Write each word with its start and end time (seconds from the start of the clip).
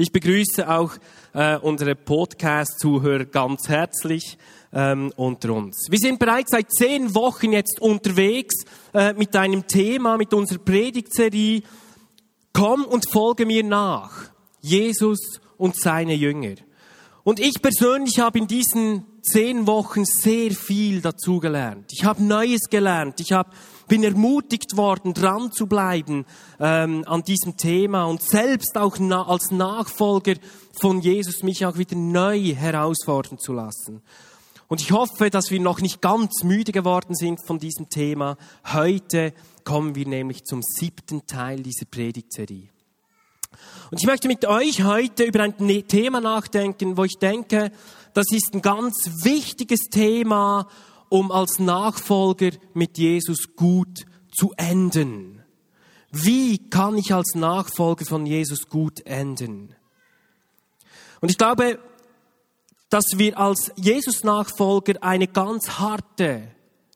Ich 0.00 0.12
begrüße 0.12 0.66
auch 0.66 0.92
äh, 1.34 1.58
unsere 1.58 1.94
Podcast-Zuhörer 1.94 3.26
ganz 3.26 3.68
herzlich 3.68 4.38
ähm, 4.72 5.12
unter 5.14 5.52
uns. 5.52 5.88
Wir 5.90 5.98
sind 5.98 6.18
bereits 6.18 6.52
seit 6.52 6.72
zehn 6.72 7.14
Wochen 7.14 7.52
jetzt 7.52 7.82
unterwegs 7.82 8.64
äh, 8.94 9.12
mit 9.12 9.36
einem 9.36 9.66
Thema, 9.66 10.16
mit 10.16 10.32
unserer 10.32 10.58
Predigtserie. 10.58 11.60
Komm 12.54 12.86
und 12.86 13.10
folge 13.10 13.44
mir 13.44 13.62
nach. 13.62 14.30
Jesus 14.62 15.38
und 15.58 15.76
seine 15.76 16.14
Jünger. 16.14 16.54
Und 17.22 17.38
ich 17.38 17.60
persönlich 17.60 18.20
habe 18.20 18.38
in 18.38 18.46
diesen 18.46 19.04
zehn 19.20 19.66
Wochen 19.66 20.06
sehr 20.06 20.52
viel 20.52 21.02
dazugelernt. 21.02 21.90
Ich 21.92 22.06
habe 22.06 22.24
Neues 22.24 22.70
gelernt. 22.70 23.20
Ich 23.20 23.32
habe, 23.32 23.50
bin 23.90 24.04
ermutigt 24.04 24.76
worden, 24.76 25.14
dran 25.14 25.50
zu 25.50 25.66
bleiben 25.66 26.24
ähm, 26.60 27.02
an 27.08 27.24
diesem 27.24 27.56
Thema 27.56 28.04
und 28.04 28.22
selbst 28.22 28.78
auch 28.78 28.98
na, 29.00 29.26
als 29.26 29.50
Nachfolger 29.50 30.34
von 30.80 31.00
Jesus 31.00 31.42
mich 31.42 31.66
auch 31.66 31.76
wieder 31.76 31.96
neu 31.96 32.54
herausfordern 32.54 33.40
zu 33.40 33.52
lassen. 33.52 34.00
Und 34.68 34.80
ich 34.80 34.92
hoffe, 34.92 35.28
dass 35.28 35.50
wir 35.50 35.58
noch 35.58 35.80
nicht 35.80 36.00
ganz 36.00 36.44
müde 36.44 36.70
geworden 36.70 37.16
sind 37.16 37.44
von 37.44 37.58
diesem 37.58 37.88
Thema. 37.88 38.36
Heute 38.72 39.34
kommen 39.64 39.96
wir 39.96 40.06
nämlich 40.06 40.44
zum 40.44 40.62
siebten 40.62 41.26
Teil 41.26 41.60
dieser 41.60 41.86
Predigtserie. 41.86 42.68
Und 43.90 44.00
ich 44.00 44.06
möchte 44.06 44.28
mit 44.28 44.46
euch 44.46 44.84
heute 44.84 45.24
über 45.24 45.42
ein 45.42 45.56
Thema 45.88 46.20
nachdenken, 46.20 46.96
wo 46.96 47.02
ich 47.02 47.18
denke, 47.20 47.72
das 48.14 48.26
ist 48.30 48.54
ein 48.54 48.62
ganz 48.62 49.24
wichtiges 49.24 49.88
Thema, 49.90 50.68
um 51.10 51.30
als 51.30 51.58
Nachfolger 51.58 52.52
mit 52.72 52.96
Jesus 52.96 53.54
gut 53.54 54.06
zu 54.32 54.54
enden. 54.56 55.42
Wie 56.10 56.70
kann 56.70 56.96
ich 56.96 57.12
als 57.12 57.34
Nachfolger 57.34 58.06
von 58.06 58.24
Jesus 58.24 58.68
gut 58.68 59.04
enden? 59.04 59.74
Und 61.20 61.30
ich 61.30 61.36
glaube, 61.36 61.78
dass 62.88 63.04
wir 63.16 63.38
als 63.38 63.70
Jesus-Nachfolger 63.76 65.02
eine 65.02 65.28
ganz 65.28 65.78
harte 65.78 66.48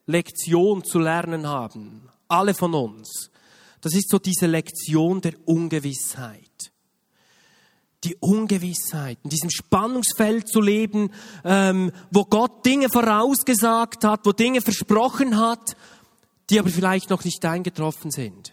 Lektion 0.06 0.82
zu 0.82 0.98
lernen 0.98 1.46
haben. 1.46 2.08
Alle 2.26 2.54
von 2.54 2.74
uns. 2.74 3.30
Das 3.80 3.94
ist 3.94 4.08
so 4.10 4.18
diese 4.18 4.46
Lektion 4.46 5.20
der 5.20 5.34
Ungewissheit 5.44 6.73
die 8.04 8.16
Ungewissheit, 8.16 9.18
in 9.24 9.30
diesem 9.30 9.50
Spannungsfeld 9.50 10.48
zu 10.48 10.60
leben, 10.60 11.10
ähm, 11.44 11.92
wo 12.10 12.24
Gott 12.24 12.64
Dinge 12.66 12.88
vorausgesagt 12.88 14.04
hat, 14.04 14.20
wo 14.24 14.32
Dinge 14.32 14.60
versprochen 14.60 15.38
hat, 15.38 15.76
die 16.50 16.58
aber 16.58 16.68
vielleicht 16.68 17.10
noch 17.10 17.24
nicht 17.24 17.44
eingetroffen 17.44 18.10
sind. 18.10 18.52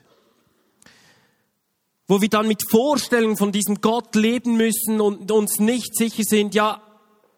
Wo 2.08 2.22
wir 2.22 2.30
dann 2.30 2.48
mit 2.48 2.64
Vorstellungen 2.70 3.38
von 3.38 3.52
diesem 3.52 3.82
Gott 3.82 4.16
leben 4.16 4.58
müssen 4.58 5.02
und 5.02 5.32
uns 5.32 5.60
nicht 5.60 5.96
sicher 5.96 6.24
sind, 6.24 6.56
ja, 6.56 6.82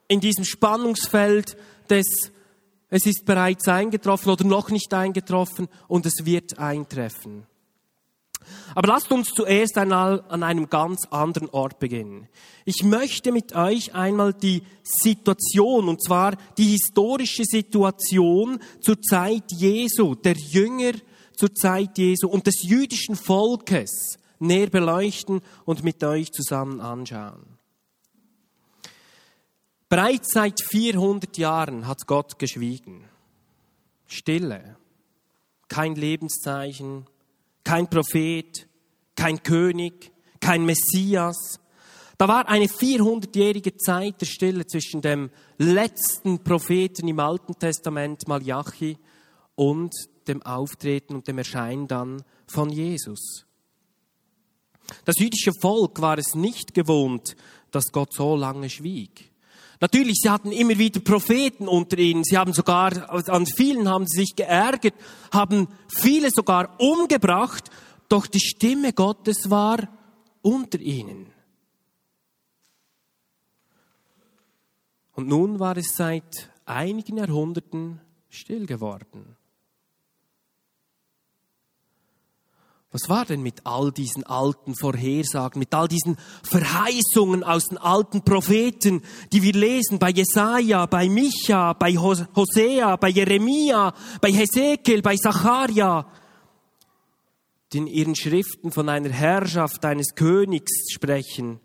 in 0.08 0.20
diesem 0.20 0.46
Spannungsfeld 0.46 1.58
des, 1.90 2.32
es 2.90 3.06
ist 3.06 3.26
bereits 3.26 3.68
eingetroffen 3.68 4.32
oder 4.32 4.46
noch 4.46 4.70
nicht 4.70 4.94
eingetroffen 4.94 5.68
und 5.88 6.06
es 6.06 6.26
wird 6.26 6.60
eintreffen. 6.60 7.48
Aber 8.76 8.88
lasst 8.88 9.12
uns 9.12 9.30
zuerst 9.30 9.78
einmal 9.78 10.24
an 10.30 10.44
einem 10.44 10.70
ganz 10.70 11.06
anderen 11.10 11.50
Ort 11.50 11.80
beginnen. 11.80 12.28
Ich 12.66 12.84
möchte 12.84 13.32
mit 13.32 13.56
euch 13.56 13.94
einmal 13.94 14.34
die 14.34 14.64
Situation, 14.84 15.90
und 15.90 16.04
zwar 16.04 16.36
die 16.58 16.72
historische 16.72 17.44
Situation 17.46 18.60
zur 18.82 19.02
Zeit 19.02 19.52
Jesu, 19.52 20.16
der 20.16 20.36
Jünger 20.36 20.94
zur 21.36 21.54
Zeit 21.54 21.98
Jesu 21.98 22.28
und 22.28 22.48
des 22.48 22.64
jüdischen 22.64 23.16
Volkes 23.16 24.18
näher 24.40 24.70
beleuchten 24.70 25.42
und 25.66 25.84
mit 25.84 26.04
euch 26.04 26.32
zusammen 26.32 26.80
anschauen. 26.80 27.58
Bereits 29.90 30.32
seit 30.32 30.60
400 30.62 31.38
Jahren 31.38 31.88
hat 31.88 32.08
Gott 32.08 32.40
geschwiegen. 32.40 33.06
Stille, 34.08 34.78
kein 35.68 35.96
Lebenszeichen, 35.96 37.06
kein 37.64 37.90
Prophet, 37.90 38.68
kein 39.16 39.42
König, 39.42 40.12
kein 40.40 40.66
Messias. 40.66 41.60
Da 42.18 42.28
war 42.28 42.48
eine 42.48 42.66
400-jährige 42.66 43.76
Zeit 43.78 44.22
der 44.22 44.26
Stille 44.26 44.66
zwischen 44.68 45.02
dem 45.02 45.30
letzten 45.58 46.44
Propheten 46.44 47.08
im 47.08 47.20
Alten 47.20 47.58
Testament, 47.58 48.28
Malachi, 48.28 48.98
und 49.56 49.94
dem 50.28 50.42
Auftreten 50.42 51.16
und 51.16 51.28
dem 51.28 51.38
Erscheinen 51.38 51.88
dann 51.88 52.24
von 52.48 52.70
Jesus. 52.70 53.46
Das 55.06 55.16
jüdische 55.18 55.52
Volk 55.62 56.02
war 56.02 56.18
es 56.18 56.36
nicht 56.36 56.74
gewohnt, 56.74 57.36
dass 57.72 57.92
Gott 57.92 58.14
so 58.14 58.36
lange 58.36 58.70
schwieg. 58.70 59.33
Natürlich, 59.84 60.20
sie 60.22 60.30
hatten 60.30 60.54
immer 60.54 60.78
wieder 60.78 61.02
Propheten 61.02 61.68
unter 61.68 61.98
ihnen. 61.98 62.24
Sie 62.24 62.38
haben 62.38 62.54
sogar, 62.54 63.10
an 63.10 63.46
vielen 63.46 63.90
haben 63.90 64.08
sie 64.08 64.22
sich 64.22 64.34
geärgert, 64.34 64.94
haben 65.30 65.68
viele 65.90 66.30
sogar 66.32 66.80
umgebracht. 66.80 67.70
Doch 68.08 68.26
die 68.26 68.40
Stimme 68.40 68.94
Gottes 68.94 69.50
war 69.50 69.90
unter 70.42 70.80
ihnen. 70.80 71.26
Und 75.16 75.28
nun 75.28 75.60
war 75.60 75.76
es 75.76 75.98
seit 75.98 76.50
einigen 76.64 77.18
Jahrhunderten 77.18 78.00
still 78.30 78.66
geworden. 78.66 79.36
Was 82.94 83.10
war 83.10 83.26
denn 83.26 83.42
mit 83.42 83.66
all 83.66 83.92
diesen 83.92 84.24
alten 84.24 84.76
Vorhersagen, 84.76 85.58
mit 85.58 85.74
all 85.74 85.88
diesen 85.88 86.16
Verheißungen 86.44 87.44
aus 87.44 87.66
den 87.66 87.80
alten 87.80 88.24
Propheten, 88.24 89.02
die 89.32 89.42
wir 89.42 89.54
lesen 89.54 89.98
bei 89.98 90.12
Jesaja, 90.12 90.86
bei 90.86 91.10
Micha, 91.10 91.74
bei 91.74 91.98
Hosea, 91.98 92.96
bei 92.98 93.10
Jeremia, 93.10 93.96
bei 94.22 94.32
Hesekiel, 94.32 95.02
bei 95.02 95.16
Zacharia, 95.16 96.06
die 97.74 97.80
in 97.80 97.88
ihren 97.88 98.16
Schriften 98.16 98.72
von 98.72 98.88
einer 98.88 99.10
Herrschaft 99.10 99.84
eines 99.86 100.14
Königs 100.14 100.94
sprechen, 100.94 101.60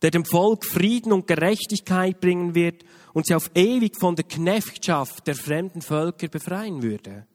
der 0.00 0.12
dem 0.12 0.24
Volk 0.24 0.64
Frieden 0.64 1.12
und 1.12 1.26
Gerechtigkeit 1.26 2.20
bringen 2.20 2.54
wird 2.54 2.84
und 3.14 3.26
sie 3.26 3.34
auf 3.34 3.50
ewig 3.56 3.98
von 3.98 4.14
der 4.14 4.26
Knechtschaft 4.26 5.26
der 5.26 5.34
fremden 5.34 5.82
Völker 5.82 6.28
befreien 6.28 6.82
würde. 6.84 7.26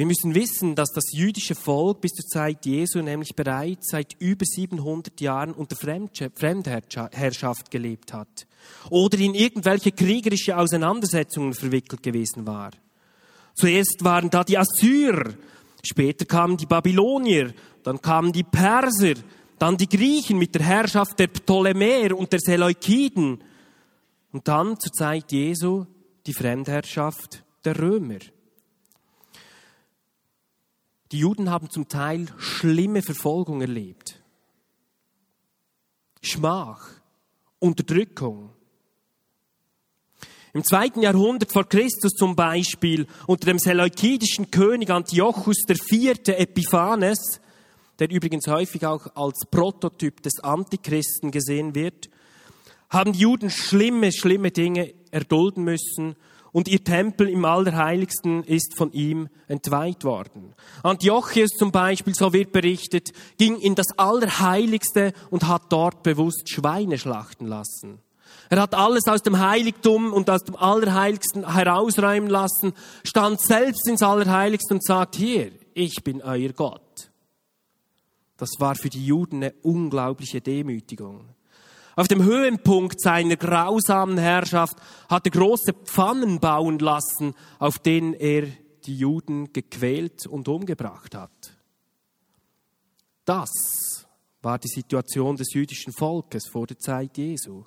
Wir 0.00 0.06
müssen 0.06 0.34
wissen, 0.34 0.76
dass 0.76 0.92
das 0.92 1.12
jüdische 1.12 1.54
Volk 1.54 2.00
bis 2.00 2.12
zur 2.12 2.24
Zeit 2.24 2.64
Jesu 2.64 3.02
nämlich 3.02 3.36
bereits 3.36 3.90
seit 3.90 4.16
über 4.18 4.46
700 4.46 5.20
Jahren 5.20 5.52
unter 5.52 5.76
Fremdherrschaft 5.76 7.70
gelebt 7.70 8.14
hat 8.14 8.46
oder 8.88 9.18
in 9.18 9.34
irgendwelche 9.34 9.92
kriegerische 9.92 10.56
Auseinandersetzungen 10.56 11.52
verwickelt 11.52 12.02
gewesen 12.02 12.46
war. 12.46 12.70
Zuerst 13.54 13.98
waren 14.00 14.30
da 14.30 14.42
die 14.42 14.56
Assyrer, 14.56 15.34
später 15.84 16.24
kamen 16.24 16.56
die 16.56 16.64
Babylonier, 16.64 17.52
dann 17.82 18.00
kamen 18.00 18.32
die 18.32 18.44
Perser, 18.44 19.16
dann 19.58 19.76
die 19.76 19.90
Griechen 19.90 20.38
mit 20.38 20.54
der 20.54 20.62
Herrschaft 20.62 21.18
der 21.18 21.26
Ptolemäer 21.26 22.16
und 22.16 22.32
der 22.32 22.40
Seleukiden 22.40 23.44
und 24.32 24.48
dann 24.48 24.80
zur 24.80 24.92
Zeit 24.92 25.30
Jesu 25.30 25.84
die 26.26 26.32
Fremdherrschaft 26.32 27.44
der 27.66 27.78
Römer. 27.78 28.20
Die 31.12 31.18
Juden 31.18 31.50
haben 31.50 31.70
zum 31.70 31.88
Teil 31.88 32.26
schlimme 32.38 33.02
Verfolgung 33.02 33.60
erlebt. 33.60 34.22
Schmach, 36.22 36.88
Unterdrückung. 37.58 38.50
Im 40.52 40.64
zweiten 40.64 41.02
Jahrhundert 41.02 41.52
vor 41.52 41.68
Christus 41.68 42.12
zum 42.12 42.36
Beispiel 42.36 43.06
unter 43.26 43.46
dem 43.46 43.58
seleukidischen 43.58 44.50
König 44.50 44.90
Antiochus 44.90 45.58
IV. 45.68 46.28
Epiphanes, 46.28 47.40
der 47.98 48.10
übrigens 48.10 48.46
häufig 48.46 48.84
auch 48.86 49.14
als 49.14 49.46
Prototyp 49.50 50.22
des 50.22 50.40
Antichristen 50.40 51.30
gesehen 51.30 51.74
wird, 51.74 52.10
haben 52.88 53.12
die 53.12 53.20
Juden 53.20 53.50
schlimme, 53.50 54.12
schlimme 54.12 54.50
Dinge 54.50 54.92
erdulden 55.10 55.64
müssen 55.64 56.16
und 56.52 56.68
ihr 56.68 56.82
Tempel 56.82 57.28
im 57.28 57.44
Allerheiligsten 57.44 58.44
ist 58.44 58.76
von 58.76 58.92
ihm 58.92 59.28
entweiht 59.48 60.04
worden. 60.04 60.54
Antiochus 60.82 61.50
zum 61.50 61.72
Beispiel, 61.72 62.14
so 62.14 62.32
wird 62.32 62.52
berichtet, 62.52 63.12
ging 63.38 63.56
in 63.58 63.74
das 63.74 63.98
Allerheiligste 63.98 65.12
und 65.30 65.46
hat 65.46 65.64
dort 65.70 66.02
bewusst 66.02 66.48
Schweine 66.48 66.98
schlachten 66.98 67.46
lassen. 67.46 68.00
Er 68.48 68.60
hat 68.60 68.74
alles 68.74 69.06
aus 69.06 69.22
dem 69.22 69.38
Heiligtum 69.38 70.12
und 70.12 70.28
aus 70.28 70.42
dem 70.42 70.56
Allerheiligsten 70.56 71.52
herausräumen 71.52 72.28
lassen, 72.28 72.72
stand 73.04 73.40
selbst 73.40 73.86
ins 73.88 74.02
Allerheiligste 74.02 74.74
und 74.74 74.84
sagt, 74.84 75.16
hier, 75.16 75.52
ich 75.74 76.02
bin 76.02 76.20
euer 76.20 76.52
Gott. 76.52 77.10
Das 78.36 78.50
war 78.58 78.74
für 78.74 78.88
die 78.88 79.04
Juden 79.04 79.36
eine 79.36 79.52
unglaubliche 79.62 80.40
Demütigung. 80.40 81.28
Auf 82.00 82.08
dem 82.08 82.22
Höhenpunkt 82.22 82.98
seiner 82.98 83.36
grausamen 83.36 84.16
Herrschaft 84.16 84.74
hat 85.10 85.26
er 85.26 85.32
große 85.32 85.74
Pfannen 85.84 86.40
bauen 86.40 86.78
lassen, 86.78 87.34
auf 87.58 87.78
denen 87.78 88.14
er 88.14 88.46
die 88.86 88.96
Juden 88.96 89.52
gequält 89.52 90.26
und 90.26 90.48
umgebracht 90.48 91.14
hat. 91.14 91.58
Das 93.26 93.50
war 94.40 94.58
die 94.58 94.68
Situation 94.68 95.36
des 95.36 95.52
jüdischen 95.52 95.92
Volkes 95.92 96.48
vor 96.50 96.66
der 96.66 96.78
Zeit 96.78 97.18
Jesu. 97.18 97.66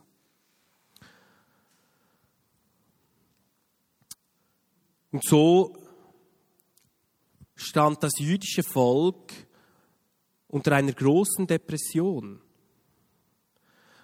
Und 5.12 5.24
so 5.24 5.78
stand 7.54 8.02
das 8.02 8.14
jüdische 8.18 8.64
Volk 8.64 9.32
unter 10.48 10.72
einer 10.72 10.94
großen 10.94 11.46
Depression. 11.46 12.43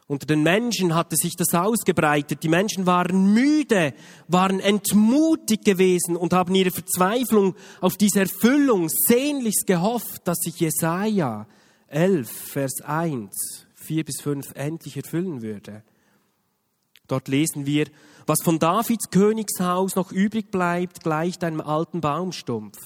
Unter 0.09 0.25
den 0.25 0.41
Menschen 0.41 0.95
hatte 0.95 1.15
sich 1.15 1.35
das 1.35 1.53
ausgebreitet. 1.53 2.41
Die 2.41 2.49
Menschen 2.49 2.87
waren 2.87 3.31
müde, 3.31 3.93
waren 4.27 4.59
entmutigt 4.59 5.63
gewesen 5.63 6.15
und 6.15 6.33
haben 6.33 6.55
ihre 6.55 6.71
Verzweiflung 6.71 7.53
auf 7.79 7.95
diese 7.95 8.21
Erfüllung 8.21 8.89
sehnlichst 8.89 9.67
gehofft, 9.67 10.27
dass 10.27 10.39
sich 10.39 10.59
Jesaja 10.59 11.45
11, 11.89 12.27
Vers 12.27 12.81
1, 12.81 13.67
4 13.75 14.03
bis 14.03 14.19
5 14.21 14.55
endlich 14.55 14.97
erfüllen 14.97 15.43
würde. 15.43 15.83
Dort 17.07 17.27
lesen 17.27 17.67
wir, 17.67 17.85
was 18.25 18.39
von 18.43 18.57
Davids 18.57 19.11
Königshaus 19.11 19.95
noch 19.95 20.11
übrig 20.11 20.49
bleibt, 20.49 21.03
gleicht 21.03 21.43
einem 21.43 21.61
alten 21.61 22.01
Baumstumpf. 22.01 22.79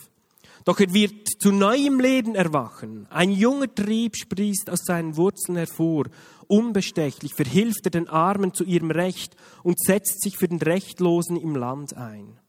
Doch 0.65 0.79
er 0.79 0.93
wird 0.93 1.27
zu 1.39 1.51
neuem 1.51 1.99
Leben 1.99 2.35
erwachen. 2.35 3.07
Ein 3.09 3.31
junger 3.31 3.73
Trieb 3.73 4.15
sprießt 4.15 4.69
aus 4.69 4.79
seinen 4.85 5.17
Wurzeln 5.17 5.57
hervor. 5.57 6.05
Unbestechlich 6.47 7.33
verhilft 7.33 7.85
er 7.85 7.91
den 7.91 8.07
Armen 8.07 8.53
zu 8.53 8.63
ihrem 8.63 8.91
Recht 8.91 9.35
und 9.63 9.79
setzt 9.79 10.21
sich 10.21 10.37
für 10.37 10.47
den 10.47 10.61
Rechtlosen 10.61 11.35
im 11.37 11.55
Land 11.55 11.95
ein. 11.97 12.39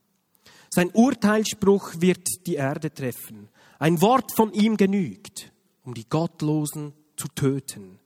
Sein 0.71 0.91
Urteilsspruch 0.93 1.95
wird 1.99 2.27
die 2.47 2.55
Erde 2.55 2.93
treffen. 2.93 3.49
Ein 3.79 4.01
Wort 4.01 4.33
von 4.33 4.53
ihm 4.53 4.77
genügt, 4.77 5.53
um 5.85 5.95
die 5.95 6.09
Gottlosen 6.09 6.93
zu 7.17 7.29
töten. 7.29 7.99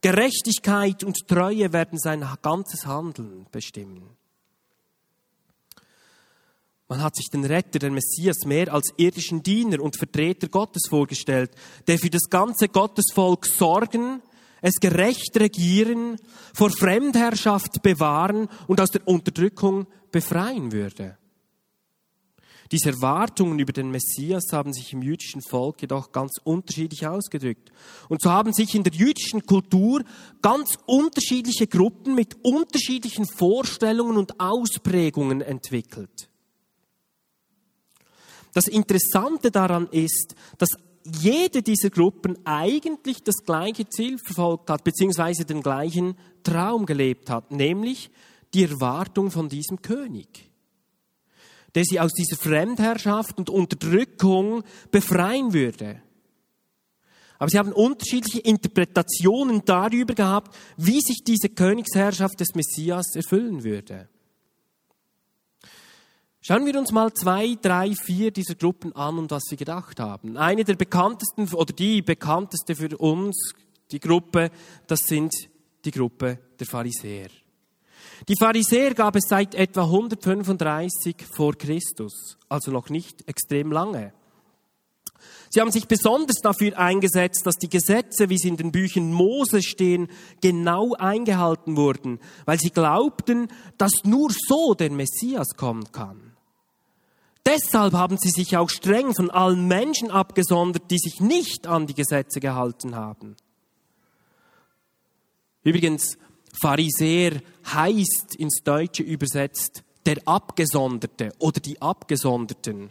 Gerechtigkeit 0.00 1.02
und 1.02 1.26
Treue 1.26 1.72
werden 1.72 1.98
sein 1.98 2.24
ganzes 2.42 2.86
Handeln 2.86 3.46
bestimmen. 3.50 4.17
Man 6.88 7.02
hat 7.02 7.16
sich 7.16 7.28
den 7.28 7.44
Retter, 7.44 7.78
den 7.78 7.92
Messias, 7.92 8.46
mehr 8.46 8.72
als 8.72 8.94
irdischen 8.96 9.42
Diener 9.42 9.80
und 9.80 9.98
Vertreter 9.98 10.48
Gottes 10.48 10.84
vorgestellt, 10.88 11.50
der 11.86 11.98
für 11.98 12.08
das 12.08 12.30
ganze 12.30 12.68
Gottesvolk 12.68 13.46
sorgen, 13.46 14.22
es 14.62 14.74
gerecht 14.80 15.38
regieren, 15.38 16.16
vor 16.54 16.70
Fremdherrschaft 16.70 17.82
bewahren 17.82 18.48
und 18.66 18.80
aus 18.80 18.90
der 18.90 19.06
Unterdrückung 19.06 19.86
befreien 20.10 20.72
würde. 20.72 21.18
Diese 22.72 22.90
Erwartungen 22.90 23.58
über 23.58 23.72
den 23.72 23.90
Messias 23.90 24.44
haben 24.52 24.72
sich 24.72 24.92
im 24.92 25.02
jüdischen 25.02 25.42
Volk 25.42 25.80
jedoch 25.80 26.10
ganz 26.12 26.38
unterschiedlich 26.42 27.06
ausgedrückt. 27.06 27.70
Und 28.08 28.20
so 28.20 28.30
haben 28.30 28.52
sich 28.52 28.74
in 28.74 28.82
der 28.82 28.92
jüdischen 28.92 29.46
Kultur 29.46 30.04
ganz 30.42 30.76
unterschiedliche 30.86 31.66
Gruppen 31.66 32.14
mit 32.14 32.36
unterschiedlichen 32.42 33.26
Vorstellungen 33.26 34.18
und 34.18 34.38
Ausprägungen 34.40 35.40
entwickelt. 35.40 36.28
Das 38.54 38.66
Interessante 38.66 39.50
daran 39.50 39.88
ist, 39.90 40.34
dass 40.58 40.70
jede 41.04 41.62
dieser 41.62 41.90
Gruppen 41.90 42.38
eigentlich 42.44 43.22
das 43.22 43.36
gleiche 43.44 43.88
Ziel 43.88 44.18
verfolgt 44.18 44.70
hat, 44.70 44.84
beziehungsweise 44.84 45.44
den 45.44 45.62
gleichen 45.62 46.16
Traum 46.42 46.86
gelebt 46.86 47.30
hat, 47.30 47.50
nämlich 47.50 48.10
die 48.54 48.64
Erwartung 48.64 49.30
von 49.30 49.48
diesem 49.48 49.82
König, 49.82 50.50
der 51.74 51.84
sie 51.84 52.00
aus 52.00 52.12
dieser 52.12 52.36
Fremdherrschaft 52.36 53.38
und 53.38 53.50
Unterdrückung 53.50 54.64
befreien 54.90 55.52
würde. 55.52 56.02
Aber 57.38 57.50
sie 57.50 57.58
haben 57.58 57.72
unterschiedliche 57.72 58.40
Interpretationen 58.40 59.62
darüber 59.64 60.14
gehabt, 60.14 60.56
wie 60.76 61.00
sich 61.00 61.22
diese 61.24 61.48
Königsherrschaft 61.48 62.40
des 62.40 62.54
Messias 62.54 63.14
erfüllen 63.14 63.62
würde. 63.62 64.08
Schauen 66.40 66.66
wir 66.66 66.78
uns 66.78 66.92
mal 66.92 67.12
zwei, 67.12 67.56
drei, 67.60 67.94
vier 67.94 68.30
dieser 68.30 68.54
Gruppen 68.54 68.94
an 68.94 69.18
und 69.18 69.30
was 69.30 69.42
sie 69.48 69.56
gedacht 69.56 69.98
haben. 69.98 70.36
Eine 70.36 70.64
der 70.64 70.76
bekanntesten 70.76 71.52
oder 71.52 71.72
die 71.72 72.00
bekannteste 72.00 72.76
für 72.76 72.96
uns, 72.96 73.54
die 73.90 73.98
Gruppe, 73.98 74.50
das 74.86 75.00
sind 75.00 75.32
die 75.84 75.90
Gruppe 75.90 76.38
der 76.58 76.66
Pharisäer. 76.66 77.28
Die 78.28 78.36
Pharisäer 78.38 78.94
gab 78.94 79.16
es 79.16 79.24
seit 79.28 79.54
etwa 79.54 79.82
135 79.84 81.16
vor 81.30 81.54
Christus, 81.54 82.38
also 82.48 82.70
noch 82.70 82.88
nicht 82.88 83.28
extrem 83.28 83.72
lange. 83.72 84.12
Sie 85.50 85.60
haben 85.60 85.72
sich 85.72 85.88
besonders 85.88 86.36
dafür 86.42 86.78
eingesetzt, 86.78 87.46
dass 87.46 87.56
die 87.56 87.70
Gesetze, 87.70 88.28
wie 88.28 88.38
sie 88.38 88.48
in 88.48 88.56
den 88.56 88.70
Büchern 88.70 89.12
Mose 89.12 89.62
stehen, 89.62 90.08
genau 90.40 90.94
eingehalten 90.94 91.76
wurden, 91.76 92.20
weil 92.44 92.58
sie 92.58 92.70
glaubten, 92.70 93.48
dass 93.78 93.92
nur 94.04 94.30
so 94.30 94.74
der 94.74 94.90
Messias 94.90 95.54
kommen 95.56 95.90
kann. 95.90 96.27
Deshalb 97.48 97.94
haben 97.94 98.18
sie 98.18 98.28
sich 98.28 98.58
auch 98.58 98.68
streng 98.68 99.14
von 99.14 99.30
allen 99.30 99.66
Menschen 99.66 100.10
abgesondert, 100.10 100.90
die 100.90 100.98
sich 100.98 101.18
nicht 101.20 101.66
an 101.66 101.86
die 101.86 101.94
Gesetze 101.94 102.40
gehalten 102.40 102.94
haben. 102.94 103.36
Übrigens, 105.62 106.18
Pharisäer 106.60 107.40
heißt 107.72 108.34
ins 108.36 108.60
Deutsche 108.62 109.02
übersetzt 109.02 109.82
der 110.04 110.18
Abgesonderte 110.26 111.32
oder 111.38 111.58
die 111.60 111.80
Abgesonderten. 111.80 112.90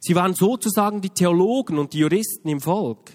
Sie 0.00 0.16
waren 0.16 0.34
sozusagen 0.34 1.00
die 1.00 1.10
Theologen 1.10 1.78
und 1.78 1.92
die 1.92 1.98
Juristen 1.98 2.48
im 2.48 2.60
Volk. 2.60 3.12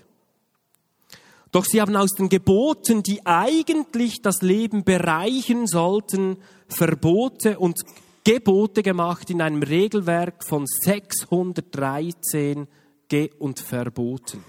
Doch 1.51 1.66
sie 1.66 1.81
haben 1.81 1.98
aus 1.98 2.12
den 2.12 2.30
Geboten, 2.30 3.04
die 3.04 3.25
eigentlich 3.25 4.22
das 4.22 4.42
Leben 4.44 4.86
bereichern 4.86 5.68
sollten, 5.68 6.38
Verbote 6.69 7.60
und 7.60 7.81
Gebote 8.24 8.83
gemacht 8.83 9.30
in 9.30 9.42
einem 9.42 9.63
Regelwerk 9.63 10.44
von 10.44 10.66
613 10.66 12.68
Ge- 13.07 13.31
und 13.39 13.60
Verboten. 13.60 14.44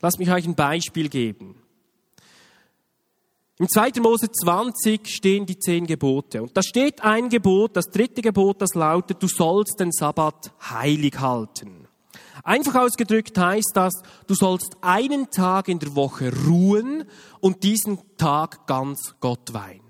Lasst 0.00 0.18
mich 0.18 0.30
euch 0.30 0.46
ein 0.46 0.56
Beispiel 0.56 1.08
geben. 1.08 1.56
Im 3.58 3.68
2. 3.68 4.00
Mose 4.00 4.32
20 4.32 5.06
stehen 5.06 5.46
die 5.46 5.58
zehn 5.58 5.86
Gebote. 5.86 6.42
Und 6.42 6.56
da 6.56 6.62
steht 6.62 7.04
ein 7.04 7.28
Gebot, 7.28 7.76
das 7.76 7.90
dritte 7.90 8.20
Gebot, 8.20 8.60
das 8.60 8.74
lautet, 8.74 9.22
du 9.22 9.28
sollst 9.28 9.78
den 9.78 9.92
Sabbat 9.92 10.52
heilig 10.70 11.20
halten. 11.20 11.86
Einfach 12.42 12.74
ausgedrückt 12.74 13.38
heißt 13.38 13.72
das, 13.74 13.92
du 14.26 14.34
sollst 14.34 14.76
einen 14.80 15.30
Tag 15.30 15.68
in 15.68 15.78
der 15.78 15.94
Woche 15.94 16.32
ruhen 16.46 17.04
und 17.40 17.62
diesen 17.62 18.00
Tag 18.16 18.66
ganz 18.66 19.14
Gott 19.20 19.52
weihen. 19.52 19.82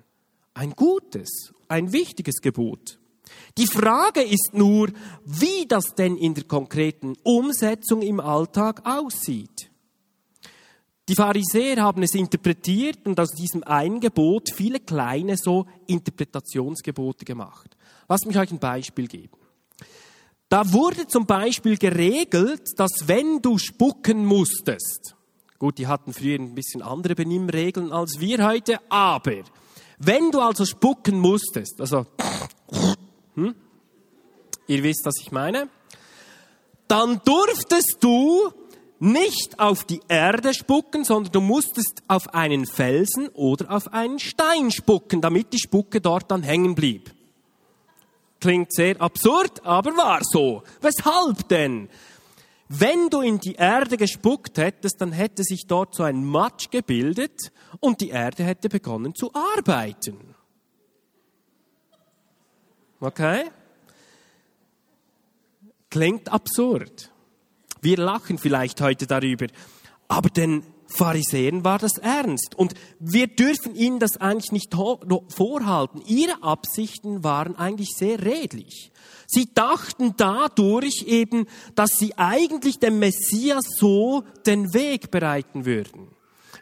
Ein 0.53 0.73
gutes 0.73 1.52
ein 1.73 1.93
wichtiges 1.93 2.41
Gebot. 2.41 2.99
Die 3.57 3.67
Frage 3.67 4.23
ist 4.23 4.51
nur, 4.53 4.91
wie 5.25 5.67
das 5.67 5.95
denn 5.97 6.17
in 6.17 6.35
der 6.35 6.45
konkreten 6.45 7.17
Umsetzung 7.23 8.03
im 8.03 8.21
Alltag 8.21 8.83
aussieht. 8.85 9.71
Die 11.09 11.15
Pharisäer 11.15 11.83
haben 11.83 12.03
es 12.03 12.15
interpretiert 12.15 13.07
und 13.07 13.19
aus 13.19 13.31
diesem 13.31 13.65
einen 13.65 14.01
Gebot 14.01 14.51
viele 14.55 14.81
kleine 14.81 15.37
so 15.37 15.67
Interpretationsgebote 15.87 17.25
gemacht. 17.25 17.77
Lasst 18.09 18.27
mich 18.27 18.39
euch 18.39 18.53
ein 18.53 18.59
Beispiel 18.59 19.09
geben. 19.09 19.37
Da 20.49 20.71
wurde 20.73 21.07
zum 21.07 21.27
Beispiel 21.27 21.77
geregelt, 21.79 22.63
dass 22.77 23.09
wenn 23.09 23.41
du 23.41 23.59
spucken 23.59 24.27
musstest, 24.27 25.17
gut, 25.59 25.79
die 25.79 25.87
hatten 25.87 26.13
früher 26.13 26.39
ein 26.39 26.55
bisschen 26.55 26.83
andere 26.83 27.15
Benimmregeln 27.15 27.91
als 27.91 28.21
wir 28.21 28.47
heute, 28.47 28.79
aber 28.91 29.43
wenn 30.05 30.31
du 30.31 30.41
also 30.41 30.65
spucken 30.65 31.19
musstest, 31.19 31.81
also, 31.81 32.07
hm, 33.35 33.55
ihr 34.67 34.83
wisst, 34.83 35.05
was 35.05 35.15
ich 35.21 35.31
meine, 35.31 35.69
dann 36.89 37.21
durftest 37.25 37.99
du 38.01 38.53
nicht 38.99 39.59
auf 39.59 39.85
die 39.85 40.01
Erde 40.09 40.55
spucken, 40.55 41.05
sondern 41.05 41.33
du 41.33 41.41
musstest 41.41 42.03
auf 42.09 42.35
einen 42.35 42.67
Felsen 42.67 43.29
oder 43.29 43.71
auf 43.71 43.93
einen 43.93 44.19
Stein 44.19 44.71
spucken, 44.71 45.21
damit 45.21 45.53
die 45.53 45.59
Spucke 45.59 46.01
dort 46.01 46.31
dann 46.31 46.43
hängen 46.43 46.75
blieb. 46.75 47.13
Klingt 48.41 48.73
sehr 48.73 49.01
absurd, 49.01 49.65
aber 49.65 49.97
war 49.97 50.21
so. 50.23 50.63
Weshalb 50.81 51.49
denn? 51.49 51.89
Wenn 52.75 53.11
du 53.11 53.21
in 53.21 53.39
die 53.39 53.57
Erde 53.57 53.99
gespuckt 53.99 54.57
hättest, 54.57 54.99
dann 55.03 55.13
hätte 55.13 55.45
sich 55.45 55.67
dort 55.67 55.95
so 55.95 56.05
ein 56.05 56.25
Matsch 56.25 56.71
gebildet 56.71 57.53
und 57.81 58.01
die 58.01 58.09
Erde 58.09 58.45
hätte 58.45 58.71
begonnen 58.71 59.15
zu 59.15 59.31
arbeiten. 59.35 60.35
Okay? 62.99 63.51
Klingt 65.91 66.33
absurd. 66.33 67.11
Wir 67.83 67.99
lachen 67.99 68.39
vielleicht 68.39 68.81
heute 68.81 69.07
darüber. 69.07 69.49
Aber 70.09 70.31
den 70.31 70.65
Pharisäern 70.97 71.65
war 71.65 71.79
das 71.79 71.99
ernst. 71.99 72.55
Und 72.57 72.75
wir 72.99 73.27
dürfen 73.27 73.75
ihnen 73.75 73.99
das 73.99 74.17
eigentlich 74.17 74.53
nicht 74.53 74.75
vorhalten. 74.75 76.03
Ihre 76.07 76.43
Absichten 76.43 77.25
waren 77.25 77.57
eigentlich 77.57 77.91
sehr 77.97 78.23
redlich. 78.25 78.93
Sie 79.27 79.53
dachten 79.55 80.15
dadurch 80.17 81.05
eben, 81.07 81.47
dass 81.75 81.91
sie 81.99 82.17
eigentlich 82.19 82.79
dem 82.79 82.99
Messias 82.99 83.65
so 83.79 84.25
den 84.47 84.75
Weg 84.75 85.11
bereiten 85.11 85.65
würden 85.65 86.09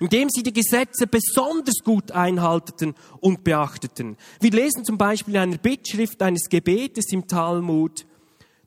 indem 0.01 0.31
sie 0.31 0.43
die 0.43 0.53
Gesetze 0.53 1.07
besonders 1.07 1.85
gut 1.85 2.11
einhalteten 2.11 2.95
und 3.21 3.45
beachteten. 3.45 4.17
Wir 4.41 4.51
lesen 4.51 4.85
zum 4.85 4.99
Beispiel 4.99 5.35
in 5.35 5.41
einer 5.41 5.59
Bittschrift 5.59 6.23
eines 6.23 6.49
Gebetes 6.49 7.13
im 7.13 7.29
Talmud, 7.29 8.07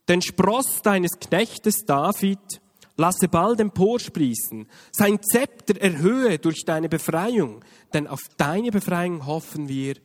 den 0.07 0.21
Spross 0.21 0.81
deines 0.83 1.19
Knechtes 1.19 1.85
David 1.85 2.61
lasse 2.95 3.27
bald 3.27 3.59
emporsprießen, 3.59 4.67
sein 4.91 5.19
Zepter 5.21 5.79
erhöhe 5.79 6.39
durch 6.39 6.65
deine 6.65 6.89
Befreiung, 6.89 7.63
denn 7.93 8.07
auf 8.07 8.21
deine 8.37 8.71
Befreiung 8.71 9.25
hoffen 9.25 9.67
wir 9.67 9.95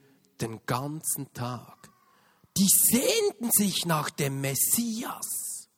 den 0.40 0.60
ganzen 0.66 1.32
Tag. 1.32 1.90
Die 2.56 2.68
sehnten 2.68 3.50
sich 3.50 3.86
nach 3.86 4.10
dem 4.10 4.40
Messias. 4.40 5.68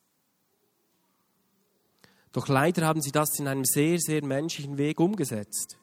Doch 2.33 2.49
leider 2.49 2.87
haben 2.87 3.03
sie 3.03 3.11
das 3.11 3.39
in 3.39 3.49
einem 3.49 3.65
sehr, 3.65 3.99
sehr 3.99 4.25
menschlichen 4.25 4.79
Weg 4.79 5.01
umgesetzt. 5.01 5.80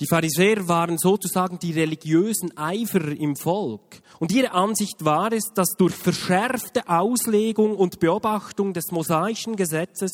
Die 0.00 0.06
Pharisäer 0.06 0.66
waren 0.66 0.96
sozusagen 0.96 1.58
die 1.58 1.72
religiösen 1.72 2.56
Eiferer 2.56 3.12
im 3.12 3.36
Volk. 3.36 4.00
Und 4.18 4.32
ihre 4.32 4.52
Ansicht 4.52 5.04
war 5.04 5.30
es, 5.30 5.52
dass 5.54 5.76
durch 5.76 5.94
verschärfte 5.94 6.88
Auslegung 6.88 7.76
und 7.76 8.00
Beobachtung 8.00 8.72
des 8.72 8.90
mosaischen 8.92 9.56
Gesetzes 9.56 10.12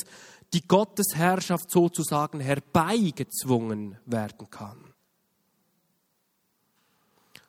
die 0.53 0.67
Gottesherrschaft 0.67 1.71
sozusagen 1.71 2.41
herbeigezwungen 2.41 3.97
werden 4.07 4.51
kann. 4.51 4.93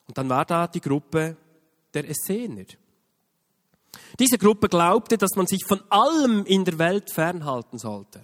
Und 0.08 0.18
dann 0.18 0.30
war 0.30 0.46
da 0.46 0.68
die 0.68 0.82
Gruppe 0.82 1.38
der 1.94 2.08
Essener. 2.08 2.66
Diese 4.20 4.38
Gruppe 4.38 4.70
glaubte, 4.70 5.18
dass 5.18 5.36
man 5.36 5.48
sich 5.48 5.66
von 5.66 5.82
allem 5.90 6.46
in 6.46 6.66
der 6.66 6.78
Welt 6.78 7.12
fernhalten 7.12 7.80
sollte. 7.80 8.22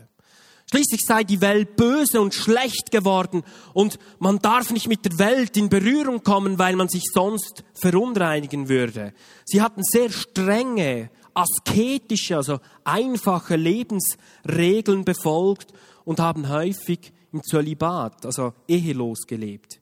Schließlich 0.73 1.01
sei 1.05 1.23
die 1.23 1.39
Welt 1.39 1.75
böse 1.75 2.19
und 2.19 2.33
schlecht 2.33 2.89
geworden 2.89 3.43
und 3.75 3.99
man 4.17 4.39
darf 4.39 4.71
nicht 4.71 4.87
mit 4.87 5.05
der 5.05 5.19
Welt 5.19 5.55
in 5.55 5.69
Berührung 5.69 6.23
kommen, 6.23 6.57
weil 6.57 6.75
man 6.75 6.89
sich 6.89 7.03
sonst 7.13 7.63
verunreinigen 7.75 8.69
würde. 8.69 9.13
Sie 9.45 9.61
hatten 9.61 9.83
sehr 9.83 10.09
strenge, 10.09 11.11
asketische, 11.35 12.37
also 12.37 12.59
einfache 12.83 13.55
Lebensregeln 13.55 15.05
befolgt 15.05 15.73
und 16.05 16.19
haben 16.19 16.49
häufig 16.49 17.13
im 17.31 17.43
Zölibat, 17.43 18.25
also 18.25 18.53
ehelos 18.67 19.27
gelebt. 19.27 19.79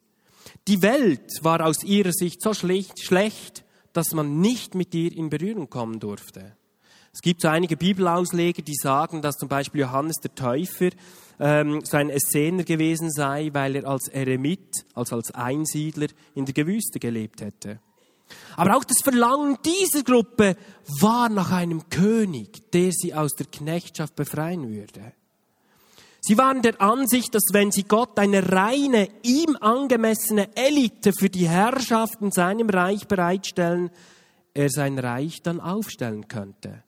Die 0.67 0.81
Welt 0.81 1.39
war 1.41 1.65
aus 1.65 1.86
ihrer 1.86 2.12
Sicht 2.12 2.41
so 2.41 2.53
schlecht, 2.53 3.63
dass 3.93 4.12
man 4.12 4.41
nicht 4.41 4.75
mit 4.75 4.93
ihr 4.93 5.15
in 5.15 5.29
Berührung 5.29 5.69
kommen 5.69 6.01
durfte. 6.01 6.57
Es 7.13 7.22
gibt 7.22 7.41
so 7.41 7.50
einige 7.50 7.75
Bibelausleger, 7.75 8.62
die 8.62 8.75
sagen, 8.75 9.22
dass 9.22 9.36
zum 9.36 9.50
Beispiel 9.50 9.82
Johannes 9.82 10.18
der 10.18 10.34
Täufer 10.34 10.89
ähm, 11.39 11.82
so 11.84 11.98
ein 11.98 12.10
Essener 12.10 12.63
gewesen 12.63 13.12
sei, 13.12 13.50
weil 13.51 13.75
er 13.75 13.88
als 13.88 14.08
Eremit, 14.08 14.86
also 14.94 15.18
als 15.18 15.32
Einsiedler 15.32 16.08
in 16.36 16.46
der 16.46 16.53
Gewüste 16.53 17.00
gelebt 17.00 17.41
hätte. 17.41 17.80
Aber 18.56 18.77
auch 18.77 18.86
das 18.86 19.00
Verlangen 19.03 19.58
dieser 19.65 20.03
Gruppe 20.03 20.56
war 21.01 21.27
nach 21.27 21.51
einem 21.51 21.89
König, 21.89 22.72
der 22.72 22.91
sie 22.94 23.13
aus 23.13 23.34
der 23.34 23.48
Knechtschaft 23.48 24.15
befreien 24.15 24.70
würde. 24.70 25.13
Sie 26.22 26.38
waren 26.38 26.62
der 26.62 26.80
Ansicht, 26.80 27.34
dass 27.34 27.46
wenn 27.51 27.72
sie 27.72 27.84
Gott 27.84 28.20
eine 28.20 28.51
reine, 28.51 29.10
ihm 29.24 29.58
angemessene 29.60 30.56
Elite 30.56 31.13
für 31.13 31.30
die 31.30 31.50
Herrschaft 31.50 32.22
in 32.22 32.32
seinem 32.32 32.70
Reich 32.70 33.08
bereitstellen, 33.08 33.89
er 34.53 34.70
sein 34.70 35.00
Reich 35.00 35.41
dann 35.41 35.60
aufstellen 35.60 36.27
könnte. 36.27 36.84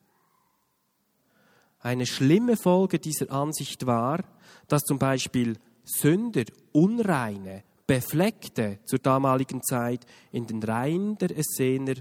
Eine 1.84 2.06
schlimme 2.06 2.56
Folge 2.56 2.98
dieser 2.98 3.30
Ansicht 3.30 3.84
war, 3.84 4.24
dass 4.68 4.84
zum 4.84 4.98
Beispiel 4.98 5.58
Sünder, 5.84 6.44
Unreine, 6.72 7.62
Befleckte 7.86 8.78
zur 8.86 9.00
damaligen 9.00 9.62
Zeit 9.62 10.06
in 10.32 10.46
den 10.46 10.62
Reihen 10.62 11.18
der 11.18 11.36
Essener 11.36 11.96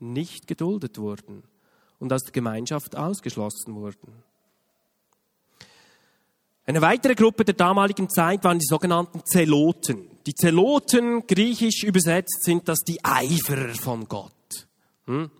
nicht 0.00 0.46
geduldet 0.46 0.98
wurden 0.98 1.44
und 1.98 2.12
aus 2.12 2.20
der 2.24 2.32
Gemeinschaft 2.32 2.94
ausgeschlossen 2.94 3.74
wurden. 3.74 4.22
Eine 6.66 6.82
weitere 6.82 7.14
Gruppe 7.14 7.46
der 7.46 7.54
damaligen 7.54 8.10
Zeit 8.10 8.44
waren 8.44 8.58
die 8.58 8.66
sogenannten 8.66 9.24
Zeloten. 9.24 10.10
Die 10.26 10.34
Zeloten, 10.34 11.26
griechisch 11.26 11.84
übersetzt, 11.84 12.44
sind 12.44 12.68
das 12.68 12.80
die 12.80 13.02
Eiferer 13.02 13.74
von 13.76 14.06
Gott. 14.06 14.68
Hm? 15.06 15.30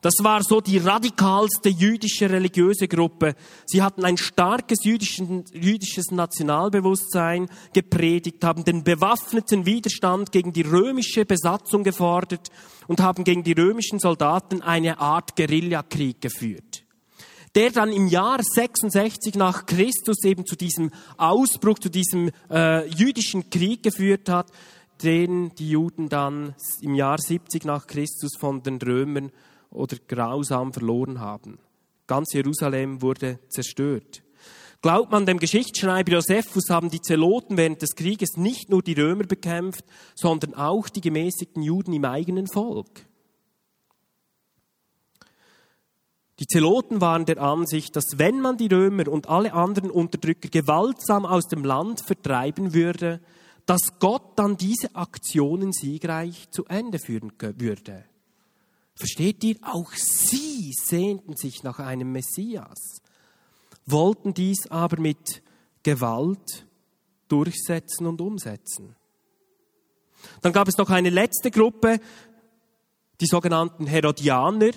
Das 0.00 0.14
war 0.20 0.42
so 0.42 0.60
die 0.60 0.78
radikalste 0.78 1.68
jüdische 1.68 2.30
religiöse 2.30 2.86
Gruppe. 2.86 3.34
Sie 3.66 3.82
hatten 3.82 4.04
ein 4.04 4.16
starkes 4.16 4.84
jüdisches 4.84 6.10
Nationalbewusstsein 6.10 7.48
gepredigt, 7.72 8.44
haben 8.44 8.64
den 8.64 8.84
bewaffneten 8.84 9.66
Widerstand 9.66 10.30
gegen 10.30 10.52
die 10.52 10.62
römische 10.62 11.24
Besatzung 11.24 11.82
gefordert 11.82 12.50
und 12.86 13.00
haben 13.00 13.24
gegen 13.24 13.42
die 13.42 13.52
römischen 13.52 13.98
Soldaten 13.98 14.62
eine 14.62 14.98
Art 14.98 15.34
Guerillakrieg 15.36 16.20
geführt 16.20 16.84
der 17.54 17.70
dann 17.70 17.92
im 17.92 18.06
Jahr 18.06 18.40
66 18.40 19.34
nach 19.34 19.66
Christus 19.66 20.22
eben 20.24 20.46
zu 20.46 20.54
diesem 20.54 20.92
Ausbruch, 21.16 21.78
zu 21.78 21.88
diesem 21.88 22.30
äh, 22.50 22.86
jüdischen 22.88 23.50
Krieg 23.50 23.82
geführt 23.82 24.28
hat, 24.28 24.52
den 25.02 25.54
die 25.56 25.70
Juden 25.70 26.08
dann 26.08 26.54
im 26.82 26.94
Jahr 26.94 27.18
70 27.18 27.64
nach 27.64 27.86
Christus 27.86 28.36
von 28.38 28.62
den 28.62 28.76
Römern 28.76 29.32
oder 29.70 29.96
grausam 30.06 30.72
verloren 30.72 31.20
haben. 31.20 31.58
Ganz 32.06 32.32
Jerusalem 32.32 33.02
wurde 33.02 33.38
zerstört. 33.48 34.22
Glaubt 34.80 35.10
man 35.10 35.26
dem 35.26 35.38
Geschichtsschreiber 35.38 36.12
Josephus, 36.12 36.70
haben 36.70 36.88
die 36.88 37.00
Zeloten 37.00 37.56
während 37.56 37.82
des 37.82 37.96
Krieges 37.96 38.36
nicht 38.36 38.70
nur 38.70 38.80
die 38.80 38.92
Römer 38.92 39.24
bekämpft, 39.24 39.84
sondern 40.14 40.54
auch 40.54 40.88
die 40.88 41.00
gemäßigten 41.00 41.62
Juden 41.62 41.92
im 41.92 42.04
eigenen 42.04 42.46
Volk. 42.46 43.06
Die 46.38 46.46
Zeloten 46.46 47.00
waren 47.00 47.24
der 47.26 47.42
Ansicht, 47.42 47.96
dass 47.96 48.18
wenn 48.18 48.40
man 48.40 48.56
die 48.56 48.68
Römer 48.68 49.08
und 49.08 49.28
alle 49.28 49.52
anderen 49.52 49.90
Unterdrücker 49.90 50.48
gewaltsam 50.48 51.26
aus 51.26 51.48
dem 51.48 51.64
Land 51.64 52.00
vertreiben 52.00 52.72
würde, 52.72 53.20
dass 53.66 53.98
Gott 53.98 54.38
dann 54.38 54.56
diese 54.56 54.94
Aktionen 54.94 55.72
siegreich 55.72 56.48
zu 56.50 56.64
Ende 56.66 57.00
führen 57.00 57.32
würde. 57.40 58.04
Versteht 58.98 59.44
ihr? 59.44 59.56
Auch 59.62 59.92
sie 59.92 60.72
sehnten 60.72 61.36
sich 61.36 61.62
nach 61.62 61.78
einem 61.78 62.12
Messias, 62.12 63.00
wollten 63.86 64.34
dies 64.34 64.66
aber 64.70 65.00
mit 65.00 65.42
Gewalt 65.82 66.66
durchsetzen 67.28 68.06
und 68.06 68.20
umsetzen. 68.20 68.96
Dann 70.42 70.52
gab 70.52 70.66
es 70.68 70.76
noch 70.76 70.90
eine 70.90 71.10
letzte 71.10 71.50
Gruppe, 71.50 72.00
die 73.20 73.26
sogenannten 73.26 73.86
Herodianer. 73.86 74.70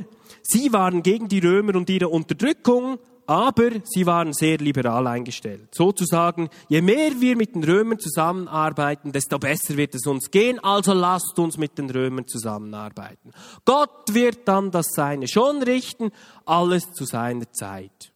Sie 0.43 0.71
waren 0.71 1.03
gegen 1.03 1.27
die 1.27 1.39
Römer 1.39 1.75
und 1.75 1.89
ihre 1.89 2.09
Unterdrückung, 2.09 2.99
aber 3.31 3.69
sie 3.85 4.05
waren 4.05 4.33
sehr 4.33 4.57
liberal 4.57 5.07
eingestellt. 5.07 5.73
Sozusagen, 5.73 6.49
je 6.67 6.81
mehr 6.81 7.11
wir 7.21 7.37
mit 7.37 7.55
den 7.55 7.63
Römern 7.63 7.97
zusammenarbeiten, 7.97 9.13
desto 9.13 9.39
besser 9.39 9.77
wird 9.77 9.95
es 9.95 10.05
uns 10.05 10.31
gehen, 10.31 10.59
also 10.59 10.91
lasst 10.91 11.39
uns 11.39 11.57
mit 11.57 11.77
den 11.77 11.89
Römern 11.89 12.27
zusammenarbeiten. 12.27 13.31
Gott 13.63 14.13
wird 14.13 14.49
dann 14.49 14.69
das 14.69 14.87
Seine 14.93 15.29
schon 15.29 15.63
richten, 15.63 16.11
alles 16.45 16.91
zu 16.91 17.05
seiner 17.05 17.49
Zeit. 17.53 18.11